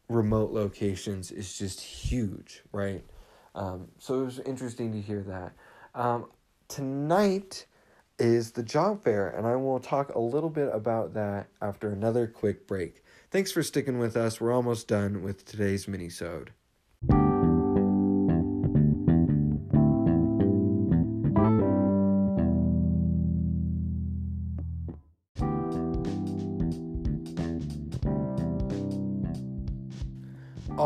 remote 0.09 0.51
locations 0.51 1.31
is 1.31 1.57
just 1.57 1.81
huge, 1.81 2.63
right? 2.73 3.05
Um, 3.55 3.87
so 3.99 4.23
it 4.23 4.25
was 4.25 4.41
interesting 4.41 4.91
to 4.91 5.01
hear 5.01 5.23
that. 5.23 5.53
Um, 5.95 6.27
tonight 6.67 7.67
is 8.19 8.51
the 8.51 8.65
job 8.65 9.05
fair, 9.05 9.29
and 9.29 9.47
I 9.47 9.55
will 9.55 9.79
talk 9.79 10.13
a 10.15 10.19
little 10.19 10.51
bit 10.51 10.69
about 10.73 11.15
that 11.15 11.47
after 11.63 11.93
another 11.93 12.27
quick 12.27 12.67
break. 12.67 13.05
Thanks 13.31 13.53
for 13.53 13.63
sticking 13.63 14.01
with 14.01 14.17
us. 14.17 14.41
We're 14.41 14.53
almost 14.53 14.89
done 14.89 15.23
with 15.23 15.45
today's 15.45 15.87
mini-sode. 15.87 16.51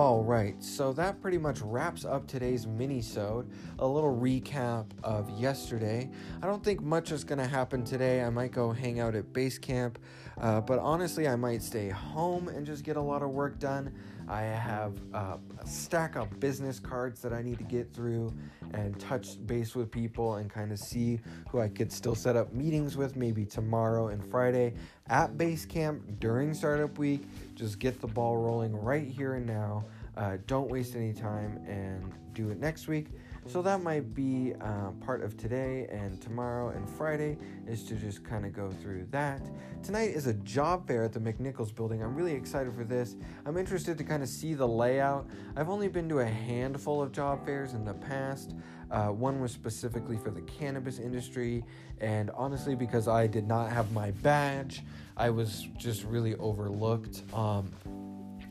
All 0.01 0.25
right, 0.25 0.55
so 0.65 0.95
that 0.95 1.21
pretty 1.21 1.37
much 1.37 1.61
wraps 1.61 2.07
up 2.07 2.27
today's 2.27 2.67
mini-sode. 2.67 3.51
A 3.81 3.87
little 3.87 4.17
recap 4.17 4.87
of 5.05 5.29
yesterday. 5.39 6.09
I 6.43 6.47
don't 6.47 6.65
think 6.65 6.81
much 6.81 7.13
is 7.13 7.23
gonna 7.23 7.47
happen 7.47 7.85
today. 7.85 8.25
I 8.25 8.31
might 8.31 8.51
go 8.51 8.73
hang 8.73 8.99
out 8.99 9.15
at 9.15 9.35
base 9.35 9.59
camp, 9.59 9.99
uh, 10.41 10.63
but 10.63 10.79
honestly, 10.79 11.29
I 11.29 11.37
might 11.37 11.63
stay 11.63 11.91
home 11.91 12.49
and 12.49 12.65
just 12.65 12.83
get 12.83 12.97
a 12.97 13.01
lot 13.03 13.21
of 13.23 13.29
work 13.29 13.59
done. 13.59 13.93
I 14.31 14.43
have 14.43 14.93
uh, 15.13 15.39
a 15.61 15.67
stack 15.67 16.15
of 16.15 16.39
business 16.39 16.79
cards 16.79 17.21
that 17.21 17.33
I 17.33 17.43
need 17.43 17.59
to 17.59 17.65
get 17.65 17.93
through 17.93 18.33
and 18.73 18.99
touch 19.01 19.45
base 19.45 19.75
with 19.75 19.91
people 19.91 20.37
and 20.37 20.49
kind 20.49 20.71
of 20.71 20.79
see 20.79 21.19
who 21.51 21.61
I 21.61 21.67
could 21.67 21.91
still 21.91 22.15
set 22.15 22.37
up 22.37 22.53
meetings 22.53 22.97
with 22.97 23.17
maybe 23.17 23.45
tomorrow 23.45 24.09
and 24.09 24.25
Friday 24.25 24.75
at 25.09 25.37
base 25.37 25.67
camp 25.67 26.21
during 26.21 26.55
startup 26.55 26.97
week. 26.97 27.25
Just 27.57 27.81
get 27.81 28.01
the 28.01 28.07
ball 28.07 28.37
rolling 28.37 28.73
right 28.77 29.09
here 29.09 29.35
and 29.35 29.47
now. 29.47 29.85
Uh, 30.17 30.37
don't 30.47 30.71
waste 30.71 30.95
any 30.95 31.13
time 31.13 31.59
and 31.67 32.13
do 32.33 32.51
it 32.51 32.61
next 32.61 32.87
week. 32.87 33.09
So 33.47 33.63
that 33.63 33.83
might 33.83 34.15
be 34.15 34.55
uh, 34.61 34.91
part 35.05 35.23
of 35.23 35.37
today 35.37 35.89
and 35.91 36.21
tomorrow 36.21 36.69
and 36.69 36.89
Friday 36.89 37.37
is 37.67 37.83
to 37.85 37.95
just 37.95 38.23
kind 38.23 38.47
of 38.47 38.53
go 38.53 38.71
through 38.71 39.07
that. 39.11 39.43
Tonight 39.83 40.11
is 40.11 40.27
a 40.27 40.35
job 40.35 40.87
fair 40.87 41.03
at 41.03 41.13
the 41.13 41.19
McNichols 41.19 41.75
building. 41.75 42.03
I'm 42.03 42.15
really 42.15 42.35
excited 42.35 42.73
for 42.75 42.85
this. 42.85 43.17
I'm 43.47 43.57
interested 43.57 43.99
to 43.99 44.05
kind 44.05 44.23
of 44.23 44.29
see 44.29 44.55
the 44.55 44.69
layout. 44.69 45.27
I've 45.57 45.69
only 45.69 45.89
been 45.89 46.09
to 46.11 46.21
a 46.21 46.27
handful 46.27 47.03
of 47.03 47.11
job 47.13 47.45
fairs 47.45 47.75
in 47.75 47.85
the 47.85 47.95
past. 47.95 48.55
Uh, 48.91 49.07
one 49.07 49.41
was 49.41 49.53
specifically 49.53 50.17
for 50.17 50.31
the 50.31 50.43
cannabis 50.43 50.99
industry, 50.99 51.65
and 52.01 52.31
honestly, 52.31 52.75
because 52.75 53.09
I 53.09 53.27
did 53.27 53.47
not 53.47 53.71
have 53.71 53.93
my 53.93 54.11
badge, 54.11 54.83
I 55.17 55.31
was 55.31 55.69
just 55.77 56.05
really 56.05 56.35
overlooked. 56.37 57.23
Um, 57.33 57.71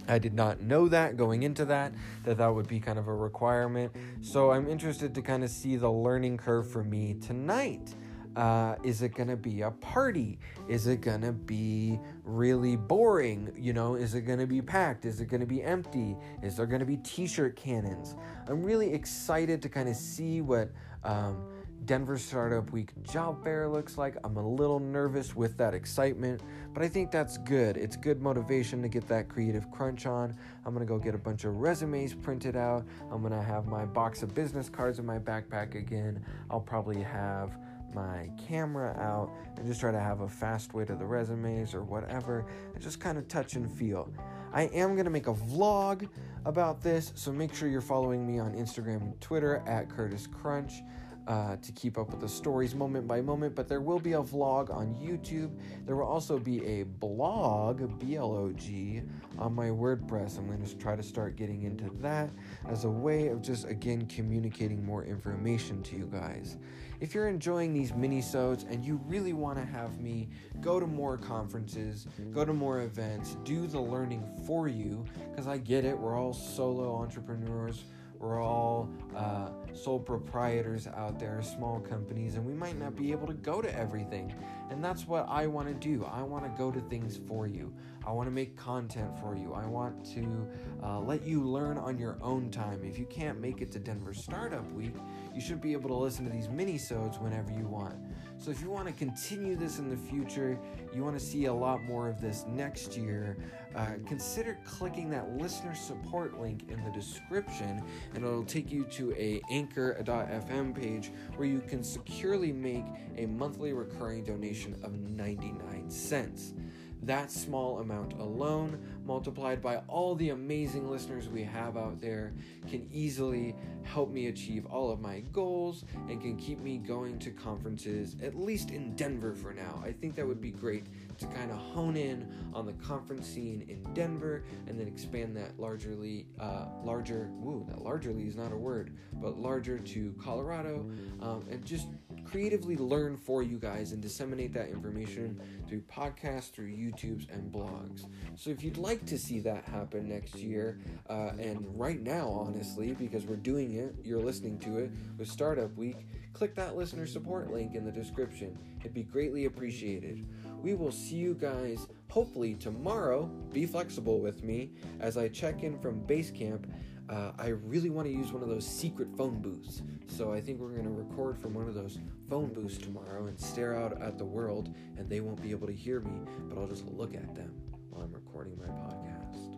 I 0.10 0.20
did 0.20 0.34
not 0.34 0.62
know 0.62 0.88
that 0.90 1.18
going 1.18 1.44
into 1.44 1.66
that, 1.66 1.94
that 2.24 2.38
that 2.38 2.48
would 2.48 2.68
be 2.68 2.80
kind 2.80 2.98
of 2.98 3.08
a 3.08 3.14
requirement. 3.14 3.92
So 4.22 4.52
I'm 4.52 4.68
interested 4.68 5.14
to 5.16 5.22
kind 5.22 5.44
of 5.44 5.50
see 5.50 5.76
the 5.76 5.90
learning 5.90 6.38
curve 6.38 6.70
for 6.70 6.84
me 6.84 7.16
tonight. 7.22 7.96
Uh, 8.36 8.76
is 8.84 9.02
it 9.02 9.10
gonna 9.16 9.36
be 9.36 9.62
a 9.62 9.72
party? 9.72 10.40
Is 10.68 10.88
it 10.88 11.02
gonna 11.02 11.32
be 11.32 12.00
really 12.24 12.76
boring? 12.76 13.52
You 13.58 13.74
know, 13.74 13.96
is 13.96 14.16
it 14.16 14.22
gonna 14.22 14.48
be 14.48 14.62
packed? 14.62 15.06
Is 15.06 15.20
it 15.20 15.26
gonna 15.26 15.46
be 15.46 15.62
empty? 15.62 16.16
Is 16.42 16.58
there 16.58 16.66
gonna 16.66 16.86
be 16.86 16.98
t 16.98 17.28
shirt 17.28 17.56
cannons? 17.56 18.16
I'm 18.48 18.64
really 18.64 18.94
excited 18.94 19.62
to 19.62 19.70
kind 19.70 19.90
of 19.90 19.96
see 19.96 20.42
what. 20.42 20.72
Um, 21.04 21.50
Denver 21.86 22.18
Startup 22.18 22.70
Week 22.72 22.92
job 23.04 23.44
fair 23.44 23.68
looks 23.68 23.98
like. 23.98 24.16
I'm 24.24 24.38
a 24.38 24.48
little 24.48 24.80
nervous 24.80 25.36
with 25.36 25.58
that 25.58 25.74
excitement, 25.74 26.42
but 26.74 26.84
I 26.84 26.88
think 26.88 27.12
that's 27.12 27.38
good. 27.38 27.78
It's 27.78 27.96
good 27.96 28.22
motivation 28.22 28.82
to 28.82 28.88
get 28.88 29.08
that 29.08 29.30
creative 29.30 29.72
crunch 29.72 30.06
on. 30.06 30.36
I'm 30.66 30.74
gonna 30.74 30.86
go 30.86 31.00
get 31.00 31.16
a 31.16 31.20
bunch 31.20 31.46
of 31.46 31.56
resumes 31.56 32.14
printed 32.14 32.56
out. 32.56 32.86
I'm 33.12 33.22
gonna 33.22 33.42
have 33.42 33.66
my 33.66 33.86
box 33.86 34.22
of 34.24 34.34
business 34.36 34.70
cards 34.70 35.00
in 35.00 35.06
my 35.06 35.20
backpack 35.20 35.76
again. 35.76 36.24
I'll 36.50 36.60
probably 36.60 37.02
have 37.02 37.58
my 37.94 38.30
camera 38.48 38.96
out 39.00 39.32
and 39.58 39.66
just 39.66 39.80
try 39.80 39.92
to 39.92 40.00
have 40.00 40.22
a 40.22 40.28
fast 40.28 40.74
way 40.74 40.86
to 40.86 40.96
the 40.96 41.06
resumes 41.06 41.74
or 41.74 41.84
whatever 41.84 42.46
and 42.74 42.84
just 42.84 43.00
kind 43.00 43.18
of 43.18 43.28
touch 43.28 43.56
and 43.56 43.72
feel. 43.72 44.12
I 44.52 44.64
am 44.64 44.94
going 44.94 45.06
to 45.06 45.12
make 45.12 45.28
a 45.28 45.34
vlog 45.34 46.08
about 46.46 46.82
this, 46.82 47.12
so 47.16 47.32
make 47.32 47.54
sure 47.54 47.68
you're 47.68 47.82
following 47.82 48.26
me 48.26 48.40
on 48.40 48.54
Instagram 48.54 49.02
and 49.02 49.22
Twitter 49.22 49.64
at 49.68 49.90
Curtis 49.90 50.28
Crunch 50.28 50.82
uh, 51.30 51.56
to 51.58 51.72
keep 51.72 51.98
up 51.98 52.10
with 52.10 52.20
the 52.20 52.28
stories 52.28 52.76
moment 52.76 53.08
by 53.08 53.22
moment. 53.22 53.56
But 53.56 53.70
there 53.70 53.80
will 53.80 54.00
be 54.00 54.14
a 54.14 54.22
vlog 54.22 54.76
on 54.76 54.96
YouTube. 54.96 55.52
There 55.86 55.96
will 55.96 56.08
also 56.08 56.40
be 56.40 56.66
a 56.66 56.84
blog, 56.84 58.00
B 58.00 58.16
L 58.16 58.34
O 58.34 58.52
G, 58.52 59.04
on 59.38 59.54
my 59.54 59.68
WordPress. 59.68 60.38
I'm 60.40 60.48
going 60.48 60.66
to 60.66 60.76
try 60.78 60.96
to 60.96 61.04
start 61.04 61.36
getting 61.38 61.64
into 61.64 61.90
that 62.02 62.32
as 62.68 62.84
a 62.84 62.90
way 62.90 63.28
of 63.28 63.42
just, 63.42 63.66
again, 63.66 64.08
communicating 64.08 64.84
more 64.84 65.06
information 65.06 65.84
to 65.84 65.96
you 65.96 66.10
guys. 66.12 66.58
If 67.00 67.14
you're 67.14 67.30
enjoying 67.30 67.74
these 67.74 67.94
mini-sodes 67.94 68.66
and 68.70 68.84
you 68.84 69.00
really 69.06 69.32
want 69.32 69.58
to 69.58 69.64
have 69.64 70.02
me 70.02 70.28
go 70.60 70.82
to 70.82 70.88
more 70.88 71.16
conferences, 71.16 72.08
go 72.34 72.44
to 72.44 72.52
more 72.52 72.82
events, 72.82 73.38
do 73.46 73.68
the 73.68 73.80
learning 73.80 74.24
for 74.46 74.68
you, 74.68 75.06
because 75.30 75.48
I 75.48 75.60
get 75.60 75.86
it, 75.86 75.98
we're 75.98 76.18
all 76.18 76.34
solo 76.34 76.96
entrepreneurs 76.96 77.86
we're 78.20 78.42
all 78.42 78.90
uh, 79.16 79.50
sole 79.74 80.00
proprietors 80.00 80.88
out 80.88 81.20
there, 81.20 81.42
small 81.42 81.80
companies, 81.80 82.36
and 82.36 82.46
we 82.46 82.54
might 82.54 82.78
not 82.78 82.96
be 82.96 83.12
able 83.12 83.28
to 83.28 83.34
go 83.34 83.62
to 83.62 83.78
everything. 83.78 84.34
And 84.70 84.84
that's 84.84 85.08
what 85.08 85.26
I 85.30 85.48
want 85.48 85.70
to 85.70 85.74
do. 85.74 86.06
I 86.06 86.22
want 86.22 86.44
to 86.44 86.52
go 86.58 86.70
to 86.70 86.82
things 86.82 87.20
for 87.28 87.48
you. 87.48 87.74
I 88.10 88.12
want 88.12 88.26
to 88.26 88.32
make 88.32 88.58
content 88.58 89.12
for 89.20 89.36
you. 89.36 89.54
I 89.54 89.68
want 89.68 90.04
to 90.16 90.48
uh, 90.84 91.00
let 91.00 91.24
you 91.24 91.44
learn 91.44 91.78
on 91.78 92.00
your 92.00 92.18
own 92.24 92.50
time. 92.50 92.82
If 92.84 92.98
you 92.98 93.06
can't 93.06 93.40
make 93.40 93.62
it 93.62 93.72
to 93.74 93.80
Denver 93.80 94.16
Startup 94.16 94.68
Week, 94.72 94.96
you 95.36 95.40
should 95.40 95.62
be 95.62 95.74
able 95.74 95.90
to 95.90 95.96
listen 95.96 96.26
to 96.26 96.32
these 96.32 96.50
mini-sodes 96.50 97.20
whenever 97.20 97.52
you 97.52 97.68
want. 97.68 97.98
So 98.40 98.50
if 98.50 98.64
you 98.64 98.72
want 98.72 98.88
to 98.88 98.94
continue 98.94 99.56
this 99.56 99.78
in 99.78 99.92
the 99.92 99.96
future, 99.96 100.58
you 100.92 101.04
want 101.04 101.20
to 101.20 101.24
see 101.24 101.46
a 101.46 101.54
lot 101.54 101.84
more 101.84 102.10
of 102.10 102.20
this 102.20 102.46
next 102.48 102.98
year, 102.98 103.38
uh, 103.76 103.92
consider 104.08 104.58
clicking 104.66 105.12
that 105.12 105.38
listener 105.38 105.76
support 105.76 106.42
link 106.42 106.64
in 106.68 106.84
the 106.84 106.90
description, 106.90 107.84
and 108.16 108.26
it'll 108.26 108.44
take 108.44 108.72
you 108.72 108.86
to 108.86 109.14
a 109.20 109.40
anchor.fm 109.52 110.74
page 110.74 111.12
where 111.36 111.48
you 111.48 111.62
can 111.68 111.84
securely 111.84 112.52
make 112.52 112.86
a 113.18 113.28
monthly 113.28 113.72
recurring 113.72 114.24
donation 114.24 114.76
of 114.82 114.98
99 114.98 115.92
cents. 115.92 116.56
That 117.04 117.32
small 117.32 117.80
amount 117.80 118.14
alone, 118.14 118.80
multiplied 119.06 119.62
by 119.62 119.78
all 119.88 120.16
the 120.16 120.30
amazing 120.30 120.90
listeners 120.90 121.30
we 121.30 121.44
have 121.44 121.78
out 121.78 122.02
there, 122.02 122.34
can 122.70 122.88
easily 122.92 123.56
help 123.84 124.12
me 124.12 124.28
achieve 124.28 124.66
all 124.66 124.92
of 124.92 125.00
my 125.00 125.22
goals 125.32 125.86
and 126.10 126.22
can 126.22 126.36
keep 126.36 126.60
me 126.60 126.78
going 126.78 127.18
to 127.20 127.32
conferences, 127.32 128.16
at 128.22 128.36
least 128.36 128.70
in 128.70 128.96
Denver 128.96 129.34
for 129.34 129.54
now. 129.54 129.82
I 129.84 129.92
think 129.92 130.16
that 130.16 130.28
would 130.28 130.42
be 130.42 130.52
great 130.52 130.86
to 131.18 131.26
kind 131.28 131.52
of 131.52 131.58
hone 131.58 131.96
in 131.96 132.28
on 132.54 132.66
the 132.66 132.74
conference 132.74 133.28
scene 133.28 133.66
in 133.68 133.82
Denver 133.94 134.44
and 134.68 134.80
then 134.80 134.88
expand 134.88 135.36
that 135.38 135.60
largerly, 135.60 136.28
uh, 136.40 136.66
larger, 136.84 137.30
woo, 137.32 137.66
that 137.70 137.82
largerly 137.82 138.28
is 138.28 138.36
not 138.36 138.52
a 138.52 138.58
word, 138.58 138.96
but 139.14 139.38
larger 139.40 139.80
to 139.80 140.14
Colorado 140.22 140.86
um, 141.22 141.46
and 141.50 141.66
just 141.66 141.88
creatively 142.30 142.78
learn 142.78 143.18
for 143.18 143.42
you 143.42 143.58
guys 143.58 143.92
and 143.92 144.02
disseminate 144.02 144.54
that 144.54 144.70
information 144.70 145.40
through 145.68 145.82
podcasts, 145.82 146.52
through 146.52 146.68
YouTubes, 146.68 147.32
and 147.34 147.52
blogs. 147.52 148.06
So 148.36 148.50
if 148.52 148.64
you'd 148.64 148.78
like 148.78 149.06
to 149.08 149.18
see 149.18 149.40
that 149.40 149.66
happen 149.66 150.08
next 150.08 150.36
year, 150.36 150.80
uh, 151.10 151.32
and 151.40 151.66
right 151.78 152.02
now, 152.02 152.30
honestly, 152.30 152.94
because 152.94 153.26
we're 153.26 153.36
doing 153.36 153.76
it, 153.76 153.96
you're 154.04 154.22
listening 154.22 154.60
to 154.60 154.78
it 154.78 154.92
with 155.18 155.28
Startup 155.28 155.76
Week, 155.76 155.98
click 156.34 156.56
that 156.56 156.76
listener 156.76 157.08
support 157.08 157.52
link 157.52 157.76
in 157.76 157.84
the 157.84 157.92
description. 157.92 158.58
It'd 158.80 158.94
be 158.94 159.04
greatly 159.04 159.46
appreciated. 159.46 160.26
We 160.62 160.76
will 160.76 160.92
see 160.92 161.16
you 161.16 161.34
guys 161.34 161.88
hopefully 162.10 162.56
tomorrow. 162.56 163.26
Be 163.52 163.66
flexible 163.66 164.20
with 164.20 164.44
me 164.44 164.72
as 165.00 165.18
I 165.18 165.30
check 165.30 165.64
in 165.64 165.80
from 165.80 166.00
base 166.02 166.32
camp. 166.32 166.68
Uh, 167.10 167.32
I 167.40 167.48
really 167.48 167.90
want 167.90 168.08
to 168.08 168.14
use 168.14 168.32
one 168.32 168.44
of 168.44 168.50
those 168.50 168.68
secret 168.68 169.08
phone 169.18 169.42
booths. 169.42 169.82
So 170.08 170.32
I 170.32 170.40
think 170.40 170.60
we're 170.60 170.70
going 170.70 170.84
to 170.84 170.90
record 170.92 171.38
from 171.38 171.56
one 171.56 171.68
of 171.68 171.74
those 171.74 171.98
phone 172.30 172.54
booths 172.54 172.78
tomorrow 172.78 173.26
and 173.26 173.40
stare 173.40 173.76
out 173.76 174.00
at 174.02 174.18
the 174.18 174.26
world, 174.26 174.76
and 174.98 175.10
they 175.10 175.20
won't 175.20 175.42
be 175.42 175.52
able 175.52 175.68
to 175.68 175.74
hear 175.74 176.02
me, 176.02 176.22
but 176.48 176.60
I'll 176.60 176.68
just 176.68 176.86
look 176.86 177.16
at 177.16 177.34
them 177.36 177.52
while 177.90 178.04
I'm 178.04 178.14
recording 178.14 178.58
my 178.60 178.68
podcast. 178.68 179.56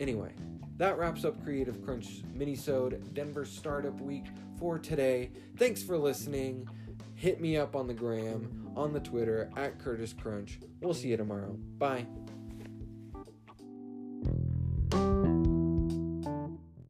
Anyway, 0.00 0.32
that 0.78 0.98
wraps 0.98 1.24
up 1.24 1.42
Creative 1.44 1.80
Crunch 1.84 2.22
Minisode 2.36 3.14
Denver 3.14 3.44
Startup 3.44 3.98
Week 4.00 4.26
for 4.58 4.78
today. 4.78 5.30
Thanks 5.56 5.82
for 5.82 5.96
listening. 5.96 6.68
Hit 7.14 7.40
me 7.40 7.56
up 7.56 7.76
on 7.76 7.86
the 7.86 7.94
gram, 7.94 8.72
on 8.74 8.92
the 8.92 8.98
Twitter 8.98 9.48
at 9.56 9.78
Curtis 9.78 10.12
Crunch. 10.12 10.58
We'll 10.80 10.94
see 10.94 11.08
you 11.08 11.16
tomorrow. 11.16 11.56
Bye. 11.78 12.06